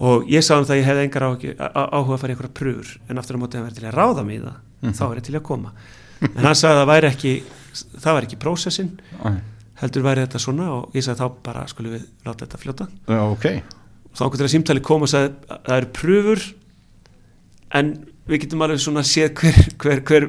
[0.00, 2.56] og ég sagði um það að ég hefði engar áhuga, áhuga að fara í einhverja
[2.58, 4.92] pröfur en aftur á móti að vera til að ráða mig í það Mhm.
[4.92, 5.70] þá er ég til að koma.
[6.20, 7.30] En hann sagði að það væri ekki
[8.02, 8.90] það væri ekki prósessin
[9.80, 12.86] heldur væri þetta svona og ég sagði þá bara skulum við láta þetta fljóta.
[13.08, 13.46] Já, ok.
[14.10, 16.46] Og þá okkur til að símtali kom og sagði að það eru pröfur
[17.80, 17.90] en
[18.26, 20.28] við getum alveg svona séð hver, hver, hver,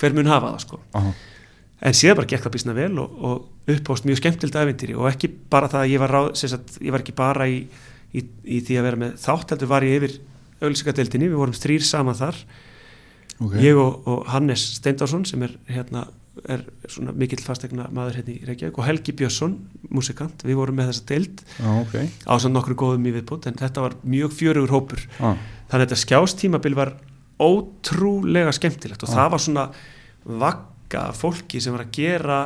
[0.00, 0.80] hver mun hafa það sko.
[0.98, 1.14] Aha.
[1.82, 5.30] en síðan bara gekk það bísna vel og, og uppást mjög skemmtild ævintýri og ekki
[5.50, 7.62] bara það að ég var, ráð, sagt, ég var ekki bara í,
[8.14, 10.18] í, í því að vera með þátt heldur var ég yfir
[10.62, 12.38] auðlýsingadeildinni, við vorum þrýr saman þar.
[13.42, 16.04] Ok, ég og, og Hannes Steindarsson sem er hérna
[16.48, 19.56] er svona mikill fastegna maður hérna í Reykjavík og Helgi Björnsson,
[19.92, 21.96] músikant, við vorum með þessa deild já, ok.
[22.24, 25.04] á svona nokkru góðum í viðbútt en þetta var mjög fjörugur hópur.
[25.20, 25.36] Ah,
[25.68, 26.94] þannig að þetta skjástímabil var
[27.42, 29.68] ótrúlega skemmtilegt og það var svona
[30.92, 32.38] af fólki sem var að gera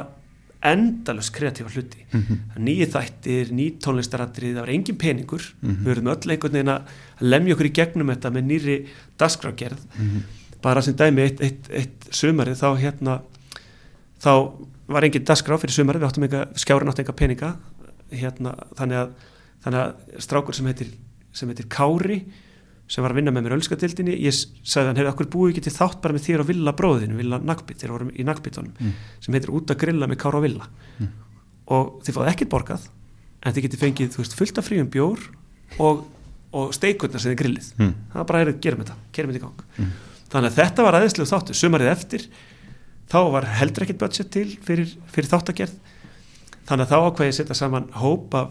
[0.67, 2.03] endalust kreatífa hluti.
[2.11, 2.39] Mhm.
[2.59, 6.83] nýju þættir, ný tónlistaratri það var engin peningur, við verðum öll einhvern veginn að
[7.21, 8.77] lemja okkur í gegnum þetta með nýri
[9.19, 9.79] dagskrágerð
[10.63, 13.21] bara sem dæmi eitt, eitt, eitt sumarið þá hérna
[14.23, 14.33] þá
[14.87, 17.55] var engin dagskrá fyrir sumarið við áttum enga, skjárin átti enga peninga.
[18.13, 19.17] Hérna, þannig að
[19.67, 20.91] þannig að strákur sem heitir,
[21.35, 22.21] sem heitir Kári
[22.87, 25.73] sem var að vinna með mér ölskadildinni ég sagði hann, hefur okkur búið ekki til
[25.75, 28.93] þátt bara með þér og Villa bróðinu, Villa Nagbit þeir vorum í Nagbitunum,
[29.25, 30.69] sem heitir út að grilla með Kára og Villa.
[31.75, 32.85] Og þið fáðu ekkert borgað
[33.43, 35.25] en þið getið fengið, þú veist, fullt af fríum bjór
[35.83, 36.05] og,
[36.55, 37.73] og steikurnar sem þið grillið.
[37.81, 37.93] Mm.
[38.13, 39.91] það bara, heyrðu, gerum þetta, gerum þetta í gang.
[40.31, 42.29] Þannig að þetta var aðeinslegu þáttur, sumarið eftir
[43.11, 45.75] þá var heldur ekkert budget til fyrir, fyrir þáttagerð.
[46.67, 48.49] Þannig að þá ákveði ég að setja saman hóp af,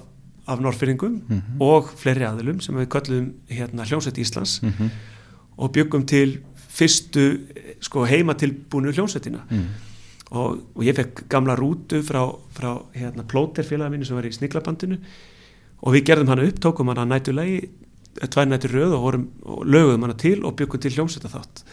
[0.47, 1.15] af norrfyrringum
[1.59, 4.91] og fleiri aðilum sem við köllum hérna hljómsveit Íslands Mhm.
[5.57, 6.39] og byggum til
[6.75, 7.39] fyrstu
[7.81, 9.41] sko, heimatilbúnu hljómsveitina.
[10.31, 12.23] Og, og ég fekk gamla rútu frá,
[12.55, 14.97] frá hérna, plóter félaga mínu sem var í sniglabandinu
[15.85, 17.69] og við gerðum hana upp, tókum hana nætulegi
[18.31, 21.63] tvær nætur röð og, vorum, og lögum hana til og byggum til hljómsveita þátt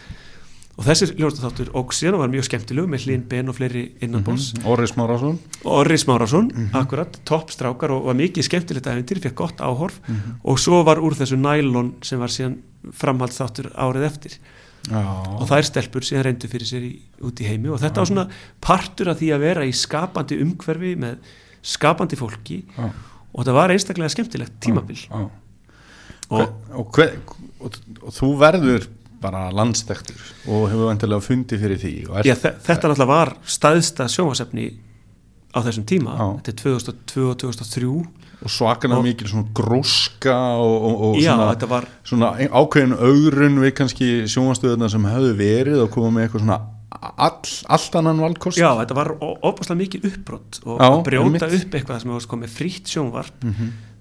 [0.73, 4.47] og þessi hljómsveita þáttur og síðan var mjög skemmtilegu með Hlín Ben og fleiri innanbóls
[4.65, 9.99] Orri Smárásson og Orri Smárásson, akkurat, toppstrákar og var mikið skemmtilegt æfintir, fekk gott áhorf.
[10.41, 12.57] Og svo var úr þessu nælon sem var síðan
[12.91, 14.39] framhald þáttur árið eftir.
[14.91, 16.91] Og þær stelpur síðan reyndu fyrir sér í,
[17.23, 17.69] út í heimi.
[17.71, 18.25] Og þetta var svona
[18.63, 21.31] partur af því að vera í skapandi umhverfi með
[21.63, 22.63] skapandi fólki.
[22.73, 22.89] Já.
[23.33, 25.05] og þetta var einstaklega skemmtilegt tímabil.
[25.05, 25.21] Já.
[25.21, 25.31] og
[26.33, 27.15] og, og, hver,
[27.61, 28.89] og, og þú verður
[29.23, 30.19] bara landstektur
[30.51, 31.93] og hefur vantilega fundið fyrir því
[32.27, 34.67] já, þe þetta náttúrulega var staðsta sjónvasefni
[35.53, 36.13] á þessum tíma.
[36.17, 36.27] Já.
[36.41, 37.89] þetta er 2002 og 2003
[38.43, 43.59] og svakalega og- mikil svona gróska og, og, og já, svona, var svona ákveðin augrun
[43.63, 46.59] við kannski sjónvastöðuna sem höfðu verið og koma með eitthvað svona
[47.03, 48.57] all, allt annan valkost.
[48.59, 52.53] Já, þetta var óbúslega mikið uppbrott og Já, að brjóta upp eitthvað sem sko með
[52.57, 53.47] frítt sjónvarp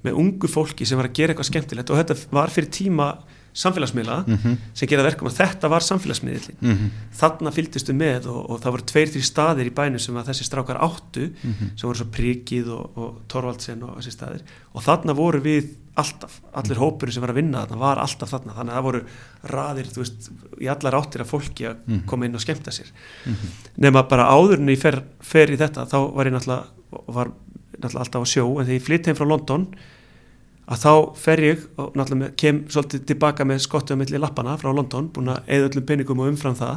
[0.02, 1.90] með ungu fólki sem var að gera eitthvað skemmtilegt.
[1.92, 3.08] Og þetta var fyrir tíma
[3.54, 4.54] samfélagsmiðla Mhm.
[4.74, 6.90] sem gera verkum að þetta var samfélagsmiðlin Mhm.
[7.14, 10.44] þarna fylgdistu með og, og það voru tveir, þrjir staðir í bænum sem að þessi
[10.48, 11.76] strákar áttu Mhm.
[11.76, 14.40] sem voru svo Prikið og, og Torvaldsen og þessi staðir
[14.74, 16.80] og þarna voru við alltaf, allir Mhm.
[16.80, 19.04] hópurinn sem var að vinna þarna var alltaf þarna, þannig að það voru
[19.44, 22.06] raðir, þú veist, í allar áttir af fólki að Mhm.
[22.06, 22.88] koma inn og skemmta sér
[23.78, 26.64] nema bara áður en ég fer, fer í þetta þá var ég náttúrulega,
[27.08, 27.32] var
[27.78, 29.66] náttúrulega alltaf á sjó en þegar ég flytt heim frá London
[30.68, 34.70] að þá fer ég og náttúrulega kem svolítið tilbaka með skottu á milli lappana frá
[34.72, 36.76] London, búin að eða öllum peningum og umfram það,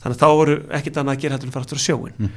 [0.00, 2.30] þannig að þá voru ekkit annað að gera hættur en fara aftur á sjóin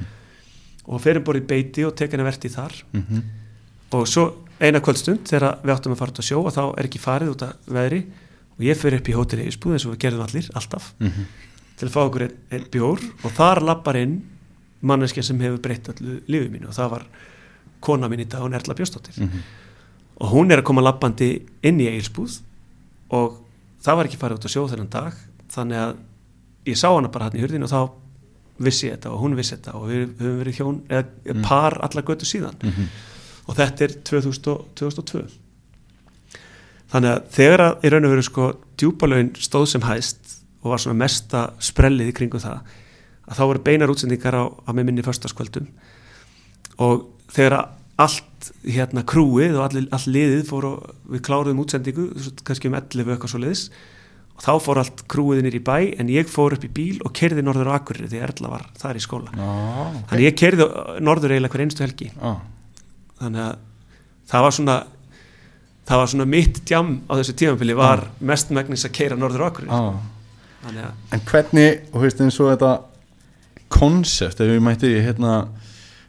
[0.89, 3.21] og ferum bara í beiti og tek henni verti þar Mhm.
[3.93, 4.23] og svo
[4.59, 7.29] eina kvöldstund þegar við áttum að fara út á sjó og þá er ekki farið
[7.35, 8.01] út af veðri
[8.57, 11.25] og ég fer upp í hóteli Eisbúð eins og við gerðum allir, alltaf Mhm.
[11.77, 14.21] til að fá okkur einn ein bjór og þar lappar inn
[14.81, 17.05] manneskja sem hefur breytt allu lífið mínu og það var
[17.81, 19.39] kona mín í dag, hún Erla Bjóstóttir Mhm.
[20.19, 21.29] Og hún er að koma lappandi
[21.63, 22.39] inn í Eilsbúð
[23.15, 23.39] og
[23.83, 25.13] það var ekki farið út á sjó þennan dag
[25.53, 25.95] þannig að
[26.69, 27.79] ég sá hana bara hann í hurðin og þá
[28.59, 32.03] vissi ég þetta og hún vissi þetta og við höfum verið hjón eða par allar
[32.03, 32.57] götu síðan.
[32.61, 32.89] Mhm.
[33.49, 35.23] og þetta er 2000, og- 2002
[36.91, 38.45] þannig að þegar að í raun og veru sko
[38.77, 42.59] djúpalögin stóð sem hæst og var svona mesta sprellið í kringum það
[43.29, 45.67] að þá voru beinar útsendingar á, á með minni förstaskvöldum
[46.79, 52.05] og þegar að allt hérna krúið og all, all liðið fór og við kláruðum útsendingu
[52.47, 53.63] kannski um 11 eitthvað svo liðis
[54.39, 57.11] og þá fór allt krúið nýr í bæ en ég fór upp í bíl og
[57.17, 59.33] kerði norður á Akureyri því Erla var þar í skóla.
[59.35, 60.05] Já, ok.
[60.11, 60.69] þannig ég kerði
[61.03, 62.07] norður eiginlega hver einstu helgi.
[62.15, 62.31] Já.
[63.19, 63.57] þannig að
[64.31, 64.77] það var svona
[65.89, 69.49] það var svona mitt djam á þessu tímafili var mest megnis að keira norður
[70.63, 72.71] þannig að En hvernig, og veist eins og þetta
[73.71, 75.33] konsept, ef ég mætti hérna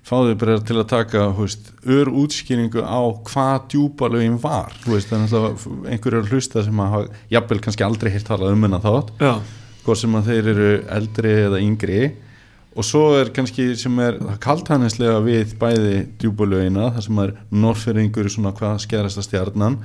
[0.07, 4.75] fá þau bara til að taka veist, ör útskýringu á hvað djúpalögin var.
[4.87, 8.85] Veist, þannig að einhverju er hlusta sem að jafnvel kannski aldrei heilt talað um hennar
[8.85, 9.13] þátt.
[9.21, 9.35] Já,
[9.85, 12.03] hvort sem að þeir eru eldri eða yngri.
[12.79, 18.53] Og svo er kannski sem er kaltænislega við bæði djúbulögina þar sem er norrfyrringur svona
[18.57, 19.81] hvað skerasta stjarnan.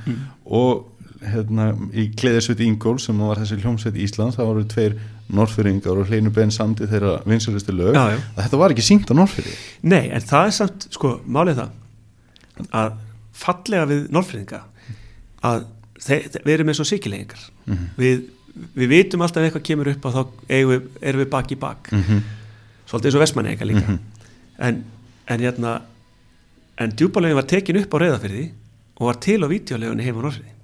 [0.46, 0.86] Og
[1.34, 4.98] hérna í Kleðarsveit Ingól sem var þessi hljómsveit Íslands það voru tveir
[5.36, 7.96] norrfyrringar og hleinu benn samtið þeirra vinsulustu lög.
[7.98, 8.20] Já, já.
[8.44, 13.00] þetta var ekki syngt á norrfyrri nei, en það er samt sko, málið það að
[13.36, 14.62] fallega við norðfriðinga
[15.50, 15.66] að
[16.06, 17.42] við erum eins og síkilegingar
[18.00, 18.28] við,
[18.78, 20.22] við vitum alltaf ef eitthvað kemur upp og þá
[20.52, 21.92] við, erum við bak í bak.
[21.92, 22.22] Mhm.
[22.86, 23.98] svolítið eins og vestmanneika líka.
[24.62, 24.84] En,
[25.28, 25.80] en hérna
[26.78, 28.46] en djúpalegin var tekin upp á reyðafyrði
[29.00, 30.55] og var til á vídeolegunni heima á norðfriði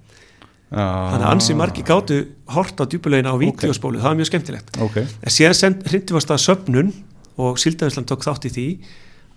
[0.72, 2.16] þannig að ansi margi gátu
[2.54, 4.76] hort á djúpulegina á vídeospólu, það var mjög skemmtilegt.
[4.80, 6.92] Ok, en síðan hrindum við að staða söfnun
[7.36, 8.66] og Síldavinsland tók þátt í því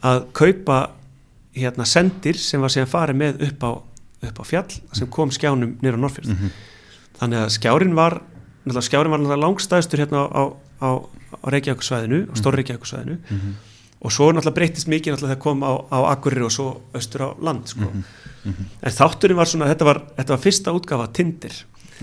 [0.05, 0.77] að kaupa
[1.55, 3.71] hérna sendir sem var síðan farið með upp á,
[4.29, 6.49] upp á fjall sem kom skjánum nýra á Norrfjörð Mhm.
[7.19, 8.21] þannig að skjárin var
[8.81, 10.43] skjárin var langstæðstur hérna á,
[10.83, 10.89] á,
[11.35, 12.31] á Reykjavíkusvæðinu Mhm.
[12.31, 13.17] á Stór Reykjavíkusvæðinu
[14.01, 17.29] og svo náttúrulega breytist mikið náttúrulega þegar kom á, á Akureyri og svo austur á
[17.41, 17.87] land sko.
[18.45, 18.65] Mhm.
[18.81, 21.53] en þátturinn var svona þetta var, þetta var fyrsta útgafa Tinder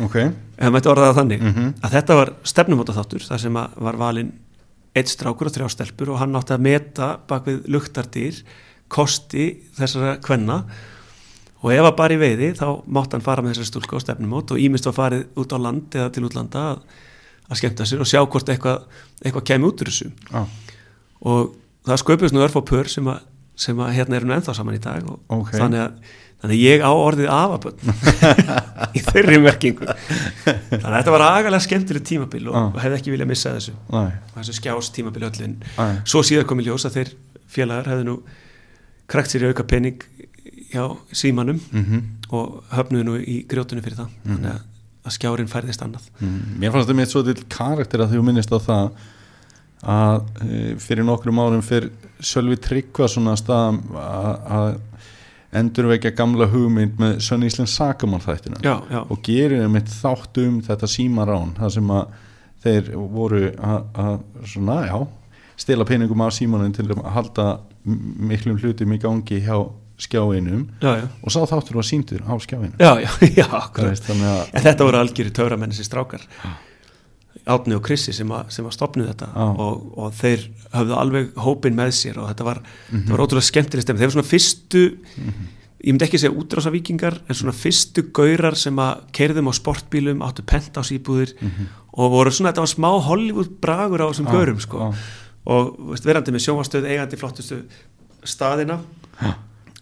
[0.02, 1.74] ok ef maður mætti orða það þannig Mhm.
[1.82, 4.32] að þetta var stefnumóta þáttur þar sem var valinn
[4.96, 8.42] eitt strákur og þrjá stelpur og hann átti að meta bak við luktardýr
[8.88, 9.46] kosti
[9.78, 10.64] þessara kvenna
[11.62, 14.50] og ef að bara í veiði þá mátti hann fara með þessari stúlku á stefnumót
[14.50, 16.82] og ímist var farið út á land eða til útlanda að,
[17.48, 18.82] að skemmta sér og sjá hvort eitthvað,
[19.24, 20.46] eitthvað kemi út úr þessu ah,
[21.22, 21.54] og
[21.86, 23.22] það sköpust nú örf á pör sem að,
[23.58, 25.50] sem að hérna eru nú ennþá saman í dag og Ok.
[25.56, 26.12] þannig, að,
[26.42, 27.82] þannig ég á orðið afabönd
[28.98, 29.86] í þeirri merkingu.
[29.86, 32.70] Þannig að þetta var agalega skemmtileg tímabil og, Ah.
[32.84, 33.74] hefði ekki viljað missa þessu.
[33.92, 35.94] Nei, þessu skjás tímabil öllin Nei.
[36.04, 37.14] svo síðar kom í ljós að þeir
[37.52, 38.18] félagar hefðu nú
[39.12, 40.00] krakt sér í auka pening
[40.72, 42.04] hjá símanum mhm.
[42.32, 44.12] og höfnuðu nú í grjótunum fyrir það.
[44.24, 44.62] Þannig að,
[45.04, 46.06] að skjárin færðist annað.
[46.22, 48.86] Mm, Mér fannst þetta mitt svo til karakter að þú minnist á það
[49.82, 51.90] að e, fyrir nokkrum árum fyrir
[52.22, 54.76] Sölvi Tryggva svona stað að,
[55.52, 60.60] endurvekja gamla hugmynd með Sönn Íslands Sakamál þættina já, já, og gerir mitt þátt um
[60.64, 62.14] þetta símarán það sem að
[62.62, 64.96] þeir voru að, svona, já
[65.60, 67.46] stela peningum af símanum til að halda
[67.84, 69.56] miklum hlutum í gangi hjá
[70.02, 72.78] skjáinum já, já, og sá þáttur var síndur á skjáinum.
[72.80, 73.10] Já, já,
[73.42, 73.90] já akkurat.
[73.92, 76.24] veist, þannig að þetta voru algjöri töframenn þessi strákar
[77.52, 81.94] Átni og Krissi sem, sem að stopnuð þetta og, og þeir höfðu alveg hópin með
[81.98, 82.60] sér og þetta var,
[82.90, 84.84] þetta var ótrúlega skemmtileg stemmi þeir var svona fyrstu
[85.82, 90.22] ég myndi ekki segja útrása vikingar en svona fyrstu gaurar sem að keirðum á sportbílum
[90.22, 91.34] áttu pentás íbúðir
[91.92, 94.78] og voru svona, þetta var smá Hollywood bragur á þessum gaurum sko.
[94.78, 95.02] já.
[95.50, 97.62] og veist, verandi með sjónvastöð eigandi flottustu
[98.22, 98.78] staðina
[99.18, 99.34] Já.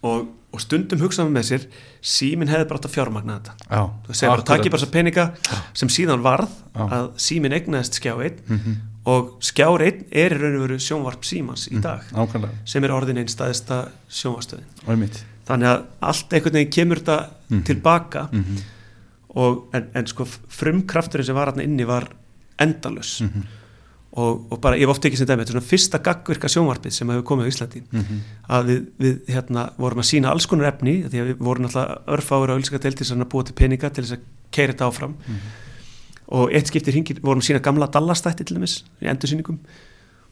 [0.02, 1.64] og, og stundum hugsaðum með sér
[2.02, 3.52] síminn hefði bara átt að fjármagna þetta.
[4.06, 5.26] Þú segir bara, takk ég bara þessa peninga
[5.78, 6.86] sem síðan varð Já.
[6.96, 8.40] að síminn egnaðist skjá 1
[9.10, 12.90] og skjár 1 er í raun og veru sjónvarp símans í dag nákvæmlega, sem er
[12.92, 13.78] orðin einn staðista
[14.10, 15.06] sjónvarstöðin og
[15.48, 18.58] þannig að allt einhvern veginn kemur þetta tilbaka Mhm.
[19.36, 22.08] og, en, en sko frumkrafturinn sem var hann inni var
[22.58, 23.46] endalus Mhm.
[24.18, 26.94] Og, og bara ég hef oft ekki sem dæmi þetta er svona fyrsta gagvirka sjónvarpið
[26.96, 27.82] sem hefur komið á Íslandi.
[27.94, 28.20] Mhm.
[28.50, 32.08] að við, við hérna, vorum að sína alls konar efni því að við vorum alltaf
[32.16, 35.14] örfáur á ylskadeildis að búa til peninga til þess að keira þetta áfram.
[36.30, 39.58] Og eitt skiptir hringir, vorum að sína gamla Dallastætti til dæmis í endursýningum.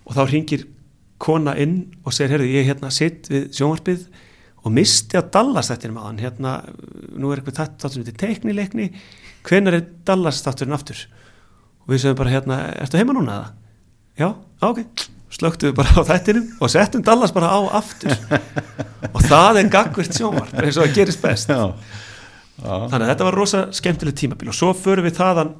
[0.07, 0.67] Og þá hringir
[1.19, 4.09] kona inn og segir, heyrðu, ég hérna sitt við sjónvarpið
[4.65, 6.53] og misti að Dallastættinum að hann hérna,
[7.15, 8.91] nú er eitthvað þáttur til teiknileikni,
[9.47, 11.07] hvenær er Dallastætturinn aftur?
[11.87, 13.68] Og við segjum bara hérna, ertu heima núna eða?
[14.19, 14.33] Já,
[14.67, 14.83] ok,
[15.31, 18.15] slögtum við bara á þættinum og settum Dallas bara á aftur.
[19.15, 21.53] Og það er gagvirt sjónvarp eins og það gerist best.
[21.53, 21.71] Já,
[22.59, 25.53] já, þannig að þetta var rosa skemmtileg tímabil og svo förum við þaðan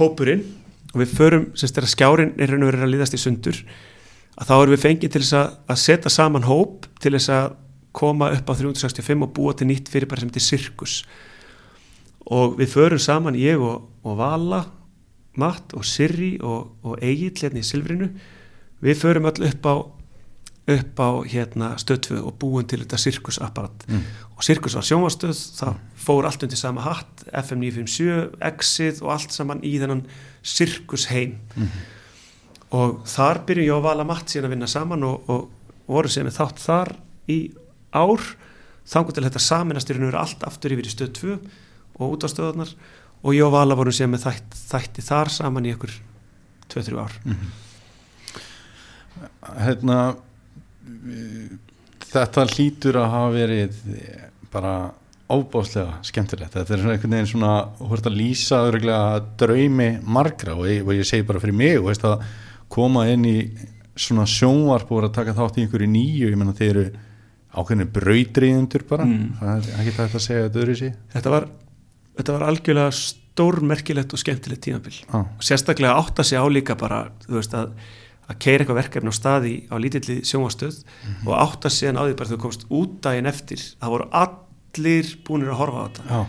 [0.00, 0.42] hópurinn
[0.90, 3.62] og við förum, semst þegar skjárin er raun og verið að líðast í sundur
[4.36, 7.54] að þá erum við fengið til þess að, að setja saman hóp til þess að
[7.96, 10.96] koma upp á 365 og búa til nýtt fyrir bara sem þetta er sirkus.
[12.26, 14.64] Og við förum saman ég og, og Vala
[15.40, 18.10] Matt og Sirri og, og Egil hérna í Silfrinu
[18.84, 19.74] við förum öll upp á
[20.66, 23.84] upp á hérna stöðfu og búin til þetta sirkusapparat.
[23.86, 24.00] Mm.
[24.36, 25.76] og sirkus var sjónvastöð það
[26.06, 30.02] fór allt undir sama hatt FM 957, Exit og allt saman í þennan
[30.42, 31.38] sirkusheim.
[32.74, 35.46] Og þar byrjum ég og Vala Matt síðan að vinna saman og, og
[35.86, 36.92] voru sem við þátt þar
[37.30, 37.38] í
[37.94, 38.26] ár.
[38.86, 41.38] Þangur til þetta saminast í raun og veru allt aftur yfir í stöð 2
[41.96, 42.74] og út á stöðunar
[43.26, 45.94] og ég og Vala vorum síðan með þætt, þætti þar saman í ykkur
[46.72, 47.16] 2-3 ár.
[49.66, 49.98] Hérna
[50.86, 51.56] eh,
[52.06, 53.80] þetta hlýtur að hafa verið
[54.52, 54.76] bara
[55.26, 56.54] óbáslega skemmtilegt.
[56.54, 61.08] Þetta er einhvern veginn svona ert að lýsa örgulega draumi margra og ég, og ég
[61.08, 62.22] segi bara fyrir mig og veist að
[62.70, 63.40] koma inn í
[63.96, 66.30] svona sjónvarp og vera að taka þátt í einhverju nýju.
[66.30, 66.86] Ég menna þeir eru
[67.56, 69.06] ákveðinu brautriðundur bara.
[69.08, 69.28] Mm.
[69.40, 71.46] það er ekki þetta að segja þetta öðru sí þetta var,
[72.16, 74.96] þetta var algjörlega stórmerkilegt og skemmtilegt tímabil.
[75.12, 77.76] Ah, og sérstaklega átta sig á líka bara þú veist að
[78.26, 80.80] að keira eitthvað verkefni á staði á lítilli sjónvastöð
[81.28, 85.52] og átta sig á því bara þú komst út daginn eftir það voru allir búinir
[85.52, 86.06] að horfa á þetta.
[86.10, 86.20] Já,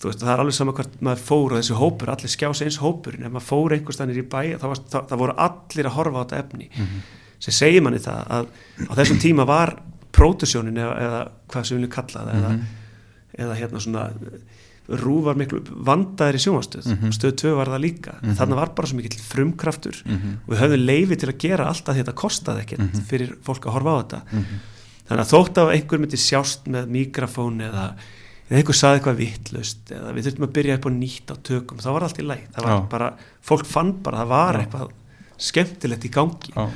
[0.00, 2.80] þú veist það er alveg sama hvert maður fór og þessi hópur, allir skjás eins
[2.80, 3.26] hópurinn.
[3.28, 6.22] Ef maður fór einhverstanir í bæ það, var, það, það voru allir að horfa á
[6.24, 6.70] þetta efni.
[7.36, 8.50] Sem segir manni það að
[8.88, 9.76] á þessum tíma var
[10.16, 11.22] pródusjónin eða, eða
[11.52, 12.52] hvað sem við viljum kalla það eða,
[13.44, 14.06] eða hérna svona
[14.88, 17.10] Rú var miklu vandaðir í sjónvastöð Mhm.
[17.10, 18.34] stöð 2 var það líka Mhm.
[18.38, 20.36] þannig var bara svo mikill frumkraftur Mhm.
[20.46, 23.02] og við höfðum leifi til að gera allt að þetta kostaði ekkert Mhm.
[23.08, 24.44] fyrir fólk að horfa á þetta Mhm.
[25.08, 27.94] þannig að þótt að einhver myndi sjást með mikrofón eða,
[28.50, 31.78] eða einhver saði eitthvað vittlust eða við þurftum að byrja upp á nýtt á tökum
[31.78, 32.88] þá var allt í læg, það var Já.
[32.88, 33.12] bara
[33.42, 34.58] fólk fann bara, það var Já.
[34.66, 34.90] eitthvað
[35.38, 36.70] skemmtilegt í gangi Já.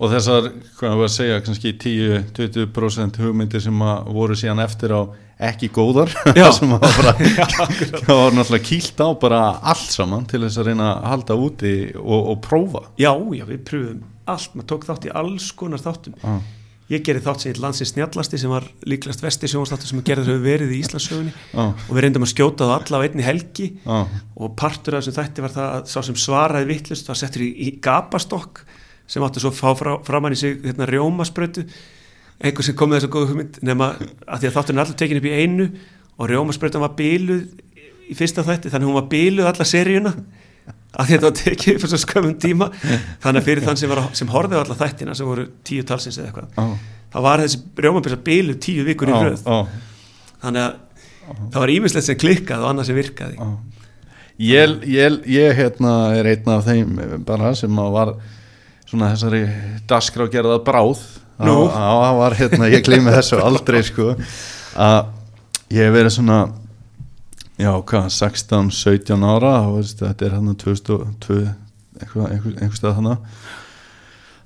[0.00, 5.68] og þessar, hvað var að segja kannski 10-20% hugmyndir sem voru síðan eftir á ekki
[5.74, 6.12] góðar
[6.56, 7.12] sem að bara
[8.06, 11.72] það var náttúrulega kýlt á bara allt saman til þess að reyna að halda úti
[12.00, 12.86] og, og prófa.
[12.96, 16.16] Já, já, við pröfum allt, maður tók þátt í alls konar þáttum.
[16.22, 16.38] Já.
[16.90, 20.46] ég gerði þátt sem heit landsins snjallasti sem var líklast vesti sjónastáttur sem gerður hefur
[20.46, 21.64] verið í Íslandsögunni Já.
[21.66, 23.68] og við reyndum að skjóta það alla á einni helgi.
[23.84, 23.98] Já.
[24.40, 27.50] og partur af þessum þætti var það að sá sem svaraði vittlust var settur í,
[27.66, 28.62] í gapastokk
[29.06, 31.66] sem átti svo að fá framann í sig hérna, rjómasprötu
[32.40, 35.20] einhver sem kom með þessa góðu hugmynd nema að því að þátturinn er alltaf tekin
[35.20, 35.68] upp í einu
[36.16, 37.46] og rjómasprötan var bíluð
[38.06, 40.12] í fyrsta þætti þannig að hún var bíluð alla seríuna
[40.96, 42.70] að þetta var tekið upp fyrir svo skömmum tíma
[43.24, 46.56] þannig að fyrir þann sem, sem horfið alla þættina sem voru tíu talsins eða eitthvað
[46.56, 46.96] Já.
[47.12, 49.58] þá var þessi rjómabröta bíluð tíu vikur í röð Já.
[50.44, 50.82] þannig að
[51.26, 53.50] það var ímislegt sem klikkað og annað sem virkaði.
[54.36, 58.12] Ég, ég, ég hérna er einn af þeim bara sem var
[58.86, 59.42] svona þessari
[59.88, 61.00] daskrágerða bráð
[61.44, 61.56] Nú?
[61.72, 64.14] Það var hérna, ég gleymi þessu aldrei sko.
[64.76, 65.12] Að
[65.74, 66.40] ég hef verið svona
[67.56, 71.38] já, hvað, 16, 17 ára veist, þetta er hérna 2002
[71.96, 73.22] einhver, einhver, einhver stað þannig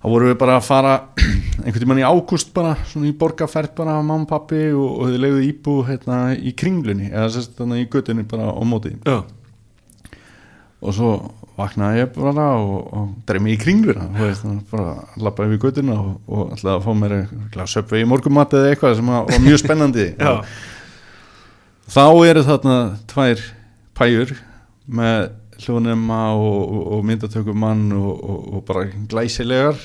[0.00, 0.92] þá vorum við bara að fara
[1.64, 5.24] einhvern tímann í ágúst bara svona í borgarferð bara mamma og pappi og, og þið
[5.26, 8.94] leiðu íbú hérna í kringlunni eða sérst þannig í göttunni bara á móti.
[9.04, 9.20] Já,
[10.80, 11.12] og svo
[11.60, 16.12] vaknaði ég bara og, og dreif mig í kringluna veist, bara lappaði við göttuna og,
[16.26, 17.16] og ætlaði að fá mér
[17.70, 20.08] söpvei í morgumat eða eitthvað sem var mjög spennandi
[21.94, 22.78] þá eru þarna
[23.10, 23.44] tvær
[23.98, 24.34] pæjur
[24.90, 25.30] með
[25.60, 29.78] hljónema og, og, og myndatökum mann og, bara glæsilegar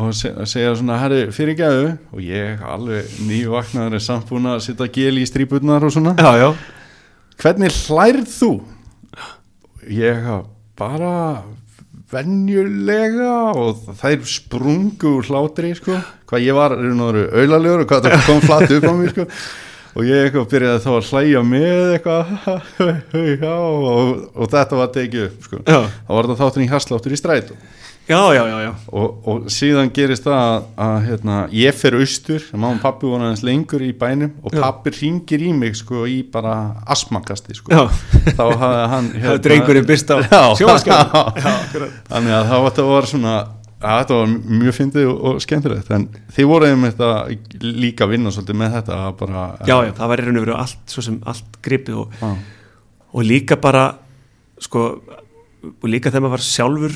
[0.00, 4.48] og se, segja svona herri fyrir gæðu og ég alveg nýju vaknaður er samt búin
[4.48, 6.48] að setja gel í strípurnar og svona já, já.
[7.42, 8.52] hvernig hlærð þú?
[9.88, 10.26] Ég
[10.80, 11.14] bara
[12.10, 15.98] venjulega og þær sprungu úr hlátri sko.
[16.30, 19.26] hvað ég var auðlalegur og hvað það kom flatt upp á mér sko.
[19.90, 22.32] og ég eitthvað byrjaði þá að hlæja með eitthvað
[23.54, 25.62] og, og þetta var tekið upp sko.
[25.66, 27.58] Þá var þetta þáttur í hasláttur í strætu
[28.08, 28.70] Já, já, já, já.
[28.90, 33.22] og, og síðan gerist það að, að hérna, ég fer austur mamma og pappi voru
[33.28, 34.62] aðeins lengur í bænum og Já.
[34.64, 36.56] pappi ringir í mig sko, í bara
[36.90, 37.70] asmakasti sko.
[37.70, 37.84] Já.
[38.34, 40.42] þá hafði hann Það er drengurinn byrst á Já.
[40.58, 41.14] sjónvaskjörn.
[41.44, 41.94] Já, akkurat.
[42.10, 43.36] þannig að það var, það var svona
[43.80, 47.30] að þetta var mjög fyndið og, og skemmtilegt en þið voru einmitt að
[47.62, 50.58] líka vinna svolítið með þetta að bara já, já, það var í raun og veru
[50.58, 52.34] allt, svo sem allt gripið og, Já.
[53.14, 53.86] og líka bara,
[54.60, 54.82] sko,
[55.60, 56.94] og líka þegar maður var sjálfur,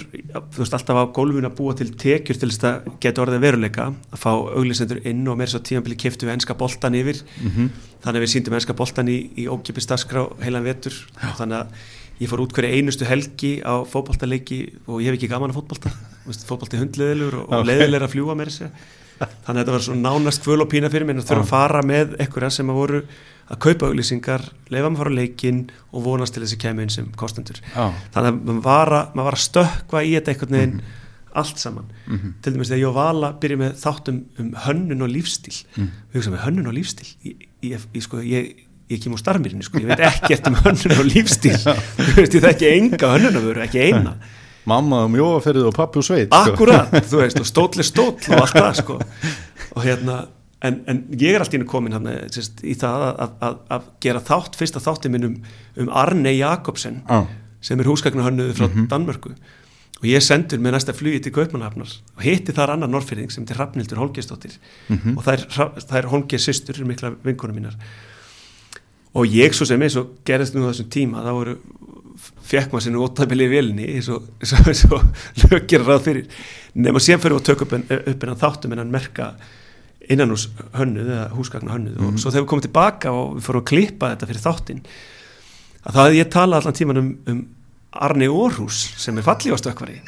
[0.54, 3.44] þú veist, alltaf á gólfinu að búa til tekjur til þess að geta orðið að
[3.44, 7.68] veruleika, að fá auglisendur inn og meira svo tímanbili keftu við enska boltan yfir, Mhm.
[8.04, 11.66] þannig að við síndum enska boltan í, í ókipis dagskrá heilan vetur, og þannig að
[12.20, 15.60] ég fór út hverja einustu helgi á fótboltaleiki og ég hef ekki gaman að
[16.26, 17.66] veist, fótbolti hundleðilur og, og Ok.
[17.66, 18.70] leiðilegur að fljúa þessu
[19.44, 21.20] þannig að þetta var svona nánast kvöl og pína fyrir mér.
[21.22, 23.02] Að þurfa að fara með einhverja sem að voru
[23.50, 26.92] að kaupa auglýsingar, leifa maður að fara á leikinn og vonast til þessi kemur inn
[26.94, 27.90] sem kostendur Já.
[28.14, 30.78] þannig að maður var að, maður var að stökkva í þetta einhvern veginn
[31.34, 31.88] allt saman.
[32.06, 32.34] Mhm.
[32.42, 35.88] til dæmis þegar ég og Vala byrja með þáttum um hönnun og lífstíl Mm.
[36.12, 38.54] við hugsaum með hönnun og lífstíl ég, ég, ég, sko, ég,
[38.88, 42.44] ég kem úr starfmirinu sko, ég veit ekkert um hönnun og lífstíl þú veist, ég
[42.46, 44.14] þekki enga hönnunaföru, ekki eina.
[44.64, 46.54] Mamma um jóaferðið og pappi og sveit sko.
[46.54, 48.94] Akkurat, þú veist, og stóll er stóll og allt það, sko.
[49.74, 50.20] Og hérna,
[50.64, 53.90] en, en ég er alltaf inn komin hann, sérst, í það að, að, að, að
[54.04, 55.34] gera þátt, fyrsta þátti minn um,
[55.84, 57.20] um Arne Jakobsen Já.
[57.64, 59.34] sem er húsgagnahönnuð frá Danmörku.
[60.00, 63.56] Og ég sendur með næsta flugi til Kaupmannhafnar og hitti þar annar norrfyrðing sem til
[63.56, 64.58] Hrafnildur Holgersdóttir
[65.14, 65.44] og það er,
[65.80, 67.78] það er Holger systur, mikla vinkunum mínar.
[69.14, 71.56] Og ég svo sem eins og gerðist nú þessum tíma þá voru
[72.44, 75.04] fekk maður sinni óttabili í vélinni eins og, og,
[75.46, 76.26] og ráð fyrir.
[76.74, 79.30] Nema síðan fyrir að tökja upp, upp en þáttum en hann merka
[80.12, 83.62] innan hús hönnuð eða húsgagna hönnuð og svo þegar við komum tilbaka og við fórum
[83.62, 84.82] að klippa þetta fyrir þáttinn
[85.84, 87.44] að það ég talað allan tíman um, um
[87.94, 89.26] Arni Orhus sem er
[89.60, 90.00] stökkvari.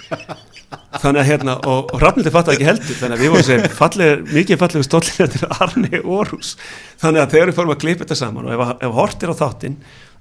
[1.03, 4.23] Þannig að hérna og, og Rafnildi fattaði ekki heldur þannig að við vorum segja falleg,
[4.33, 6.57] mikið fallega stóllir til Arni Orhus
[6.99, 9.77] þannig að þegar við fórum að klippa þetta saman og ef, ef hortir á þáttinn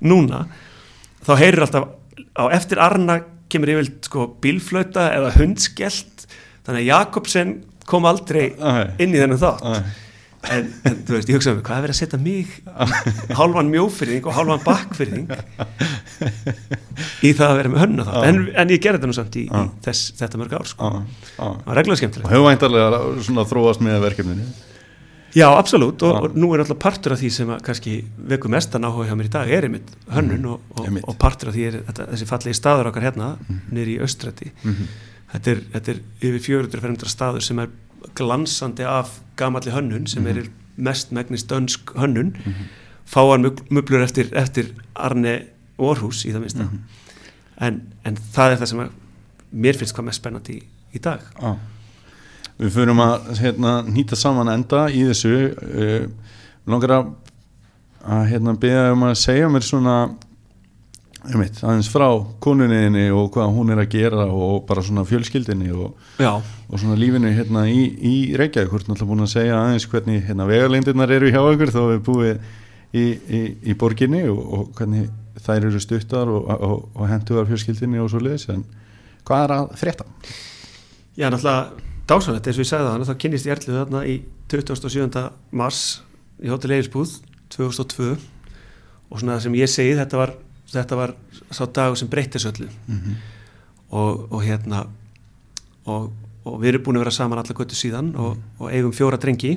[0.05, 0.43] núna
[1.25, 1.87] þá heyrir alltaf
[2.37, 3.17] á eftir Arna
[3.49, 6.27] kemur yfir sko bílflöta eða hundskellt.
[6.65, 7.55] Þannig að Jakobsen
[7.89, 8.49] kom aldrei
[8.99, 9.93] inn í þennan þátt.
[10.45, 12.51] En, en þú veist, ég hugsaði mig, hvað er verið að setja mig?
[13.39, 15.31] Hálfan mjófyrðing og hálfan bakkfyrðing
[17.25, 18.27] í það að vera með hönna þátt.
[18.29, 20.91] En, en ég gerði þetta nú samt í, í þess, þetta mörg ár sko.
[21.39, 24.45] Það var reglulega Og skemmtilegt hefur væntarlega svona þróast með verkefninu.
[25.35, 26.03] Já, absolutt.
[26.07, 27.95] Og, og nú er alltaf partur af því sem að kannski
[28.29, 31.09] veku mestan áhuga hjá mér í dag er einmitt hönnun og, og, Einmitt.
[31.11, 33.33] og partur af því er þetta, þessi fallegi staður okkar hérna
[33.73, 34.53] niður í austrætti
[35.35, 37.71] þetta, er, þetta er yfir 400 fermdra staður sem er
[38.15, 42.33] glansandi af gamalli hönnun sem er mest megnist dönsk hönnun.
[43.05, 45.37] Fáar mugl- mublur eftir, eftir Arne
[45.77, 46.67] Orhus í það minnsta.
[47.61, 48.93] En, en það er það sem að
[49.65, 50.63] mér finnst hvað mest spennandi í,
[50.95, 51.23] í dag.
[51.39, 51.55] Já.
[52.59, 55.33] Við förum að hérna, nýta saman enda í þessu.
[55.59, 56.35] Uh,
[56.71, 57.09] langar að,
[58.07, 59.95] að hérna, beða um að segja mér svona
[61.31, 62.07] einmitt, aðeins frá
[62.43, 67.31] konuninni og hvað hún er að gera og bara svona fjölskyldinni og, og svona lífinu
[67.35, 71.41] hérna í, í Reykjavík hvort náttúrulega búin að segja aðeins hvernig hérna, vegaleindirnar eru hjá
[71.41, 72.43] ykkur þó við búið
[72.95, 75.09] í, í, í borginni og, og hvernig
[75.45, 78.63] þær eru stuttar og, og, og henduðar fjölskyldinni og svo leiðis en
[79.25, 80.07] hvað er að frétta?
[81.15, 84.15] Já, náttúrulega dásanlegt eins og ég sagði það, þá kynnist ég erlið þarna í
[84.51, 85.23] 27.
[85.57, 85.81] mars
[86.43, 87.17] í Hotel Eirísbúð
[87.55, 88.13] 2002
[89.09, 90.33] og svona sem ég segi þetta var,
[90.71, 91.15] þetta var
[91.51, 92.69] sá dagur sem breytti þessu öllu.
[92.87, 93.15] Mm
[93.95, 94.85] og, og hérna
[95.85, 96.09] og,
[96.45, 99.55] og við erum búin að vera saman alla göttu síðan og, og eigum fjóra drengi.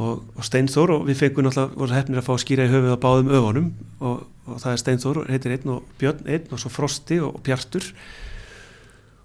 [0.00, 2.94] Og, og Steinþór og við fengum náttúrulega voru hefnir að fá að skýra í höfuð
[2.94, 3.70] á báðum öfunum.
[3.98, 7.88] Og, og það er Steinþór, heitir einn og Björn einn og svo Frosti og, Bjartur.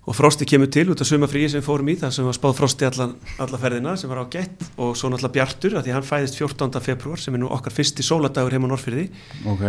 [0.05, 2.89] Og Frosti kemur til út af sumafríi sem fórum í það sem var spáð Frosti
[2.89, 6.37] allan, alla ferðina sem var á gett og svo náttúrulega Bjartur að því hann fæðist
[6.41, 6.81] 14.
[6.85, 9.07] februar sem er nú okkar fyrsti sóladagur heim á Norrfyrði
[9.49, 9.65] Ok,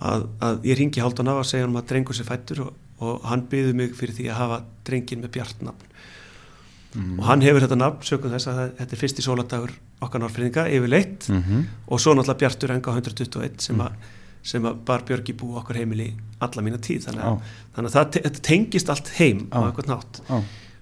[0.00, 3.24] að, að ég ringi Halldón af að segja hann að drengur sér fættur og, og
[3.30, 5.92] hann byður mig fyrir því að hafa drengin með bjartnafn
[6.96, 11.26] og hann hefur þetta nafn sögum þess að þetta er fyrsti sóladagur okkar norrfyrðinga yfirleitt.
[11.28, 13.90] Mm og svo náttúrulega Bjartur Enga 121 sem, a,
[14.42, 16.06] sem að bar Björgi bú okkar heimili
[16.40, 17.04] alla mína tíð.
[17.06, 19.66] Þannig að, þannig að það þetta tengist allt heim á Já.
[19.68, 20.36] eitthvað nátt á,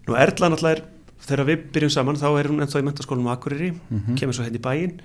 [0.07, 0.85] nú Erla náttúrulega er
[1.25, 4.15] þegar við byrjum saman þá er hún ennþá í mentaskólanum á Akureyri Mhm.
[4.21, 5.01] kemur svo henni í bæinn.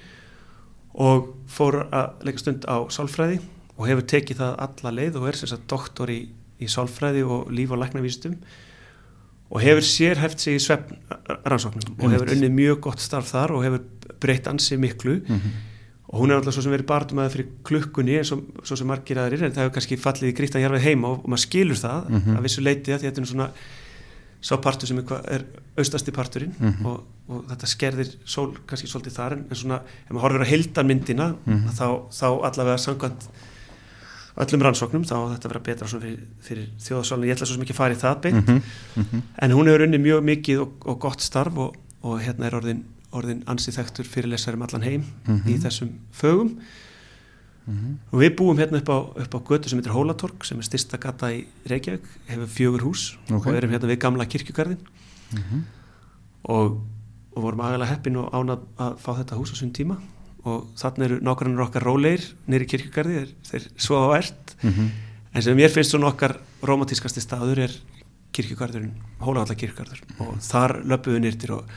[1.00, 3.40] Og fór að leika stund á sálfræði
[3.80, 6.20] og hefur tekið það alla leið og er sem sagt doktor í,
[6.60, 8.36] í sálfræði og líf og læknavístum
[9.50, 11.00] og hefur sérhæft sig í svefn
[11.48, 13.86] rannsóknum og hefur unnið mjög gott starf þar og hefur
[14.22, 15.56] breytt ansi miklu mhm,
[16.10, 18.88] og hún er alltaf svo sem verið barndum að fyrir klukkunni eins og svo sem
[18.90, 21.78] margir aðrir en það hefur kannski fallið í grítan jarfið heima og, og maður skilur
[21.82, 22.38] það Mhm.
[22.38, 23.50] að vissu leiti að að þetta er svona
[24.42, 25.06] sá partur sem er,
[25.36, 25.44] er
[25.78, 26.86] austasti parturinn Mhm.
[26.86, 30.52] og, og þetta skerðir sól kannski svolítið þar en, en svona ef maður horfir á
[30.52, 31.70] heildarmyndina Mhm.
[31.78, 33.30] þá, þá allavega samkvæmt
[34.40, 37.96] öllum rannsóknum þá þetta vera betra fyrir, fyrir þjóðasólinu, ég ætla svo ekki að fara
[37.96, 38.48] í það beint.
[38.48, 38.62] Mhm,
[39.02, 42.56] mhm, en hún hefur unnið mjög mikið og, og gott starf og, og hérna er
[42.60, 45.50] orðin, orðin ansið þektur fyrirlesari um allan heim Mhm.
[45.50, 46.54] í þessum fögum.
[47.68, 50.64] Mhm, og við búum hérna upp á, upp á götu sem heitir Hólatorg sem er
[50.64, 53.46] styrsta gata í Reykjavík hefur fjögur hús Ok.
[53.46, 54.80] og erum hérna við gamla kirkjugarðin
[55.34, 55.60] mhm.
[56.46, 56.80] og,
[57.36, 60.00] og vorum agalega heppin og ánað að fá þetta hús á sunn tíma
[60.50, 64.56] og þannig eru nákvæmlega okkar róleir nýri kirkjugarði, þeir, þeir svo á ert.
[64.64, 64.90] Mhm.
[65.34, 67.74] en sem mér finnst svona okkar romantískasti staður er
[68.34, 71.70] kirkjugarðurinn, Hólavalla kirkjugarður og þar löpuðu nýrtir og,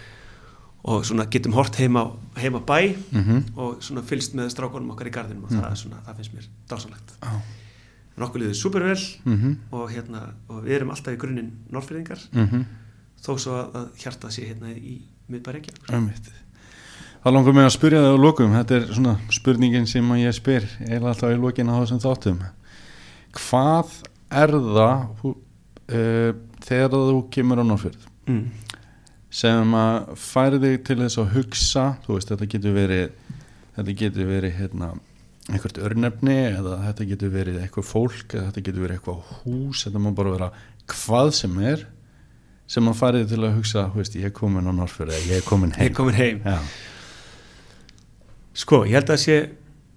[0.85, 2.05] og svona getum hort heima,
[2.37, 3.57] heima bæ Mhm.
[3.57, 6.49] og svona fylst með strákunum okkar í garðinum og það, er svona, það finnst mér
[6.69, 7.33] dásanlegt Á,
[8.17, 12.65] en okkur liður supervel mhm, og, hérna, og við erum alltaf í grunninn norrfyrðingar mhm.
[13.23, 14.99] þó svo að, að hjartað sé hérna í
[15.33, 16.33] miðbæri ekki Einmitt.
[17.23, 18.55] Það langar mig að spyrja það á lokum.
[18.57, 22.41] Þetta er svona spurningin sem ég spyr eða alltaf í lokin á þessum þáttum.
[23.39, 23.93] Hvað
[24.43, 26.33] er það uh,
[26.67, 28.43] þegar þú kemur á Norrfjörð mm.
[29.33, 33.33] sem að færi þig til þess að hugsa þú veist þetta getur verið
[33.77, 34.93] þetta getur verið hérna
[35.51, 39.87] einhvert örnefni eða þetta getur verið eitthvað fólk eða þetta getur verið eitthvað hús.
[39.87, 40.53] Þetta má bara vera
[40.93, 41.87] hvað sem er
[42.73, 45.29] sem að færi þig til að hugsa þú veist, ég er komin á Norrfjörð eða
[45.29, 46.43] ég er komin ég heim er komin heim.
[46.47, 46.91] Já.
[48.55, 49.37] Sko, ég held að það sé,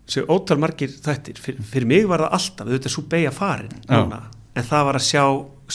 [0.07, 4.21] sé ótal margir þættir, Fyr, fyrir mig var það alltaf auðvitað svo beigja farin núna,
[4.55, 5.23] en það var að sjá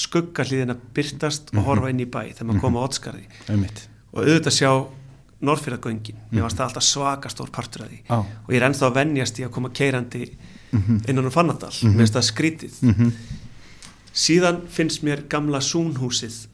[0.00, 3.88] skuggarliðina byrtast og horfa inn í bæ þegar maður kom á Otskarði einmitt.
[4.14, 4.70] Og auðvitað sjá
[5.40, 7.98] Norrfjörðagöngin mér varst það alltaf svaka stór partur af því.
[8.06, 8.18] Já.
[8.20, 10.30] og ég er ennþá að venjast í að koma keirandi
[10.72, 11.00] Mhm.
[11.08, 11.72] innan um Fannadal.
[11.82, 11.94] Mhm.
[11.96, 13.12] mér finnst það skrítið Mhm.
[14.14, 16.46] síðan finnst mér gamla Súnhúsið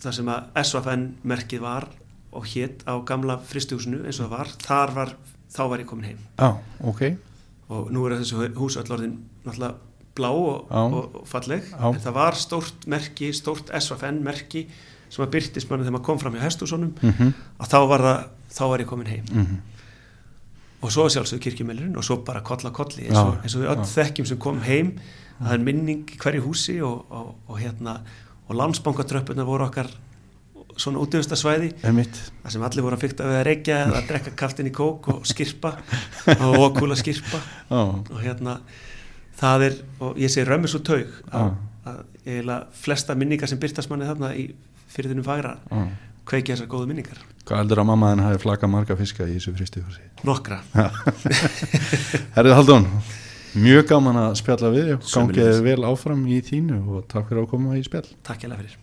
[0.00, 1.88] þar sem að SVFN merkið var
[2.32, 4.46] og hétt á gamla fristihúsinu eins og það var.
[4.62, 5.12] Þar var,
[5.54, 6.50] þá var ég komin heim Já,
[6.84, 7.02] ok
[7.68, 9.74] og nú er þessu hús öll orðin náttúrulega
[10.18, 10.82] blá og, Já.
[10.98, 11.88] og, falleg Já.
[11.94, 14.66] en það var stórt merki, stórt SVFN merki
[15.08, 17.34] sem að byrtist manni þegar maður kom fram hjá hestúsunum Mhm.
[17.60, 19.60] að þá var það, þá var ég komin heim Mhm.
[20.82, 23.70] og svo sjálfsög kirkjumelurinn og svo bara koll á kolli eins og, eins og við
[23.72, 24.92] öll þekkjum sem kom heim
[25.40, 28.00] það er minning í hverju húsi og, og, og hérna
[28.48, 29.88] og landsbankatröppuna voru okkar
[30.78, 32.18] svona útöfustasvæði Einmitt.
[32.42, 35.08] þar sem allir voru að fykta við að reykja eða að drekka kaftin í kók
[35.14, 35.74] og skirpa
[36.46, 38.58] og okula skirpa Já, og hérna
[39.38, 41.52] það er, og ég segi römmis og taug að,
[41.88, 44.48] að eiginlega flesta minningar sem byrtast manni þarna í
[44.92, 45.84] fyrirðinu fagra já.
[46.28, 47.20] kveiki þessar góðu minningar.
[47.48, 50.02] Hvað heldur að mamma þinn hafi flakað marga fiska í þessu fristihúsi?
[50.28, 50.58] nokkra,
[52.36, 52.90] Herrið Haldón,
[53.54, 57.78] mjög gaman að spjalla við gangið vel áfram í þínu og takk fyrir að koma
[57.78, 58.06] í spjall.
[58.26, 58.76] takk hjá fyrir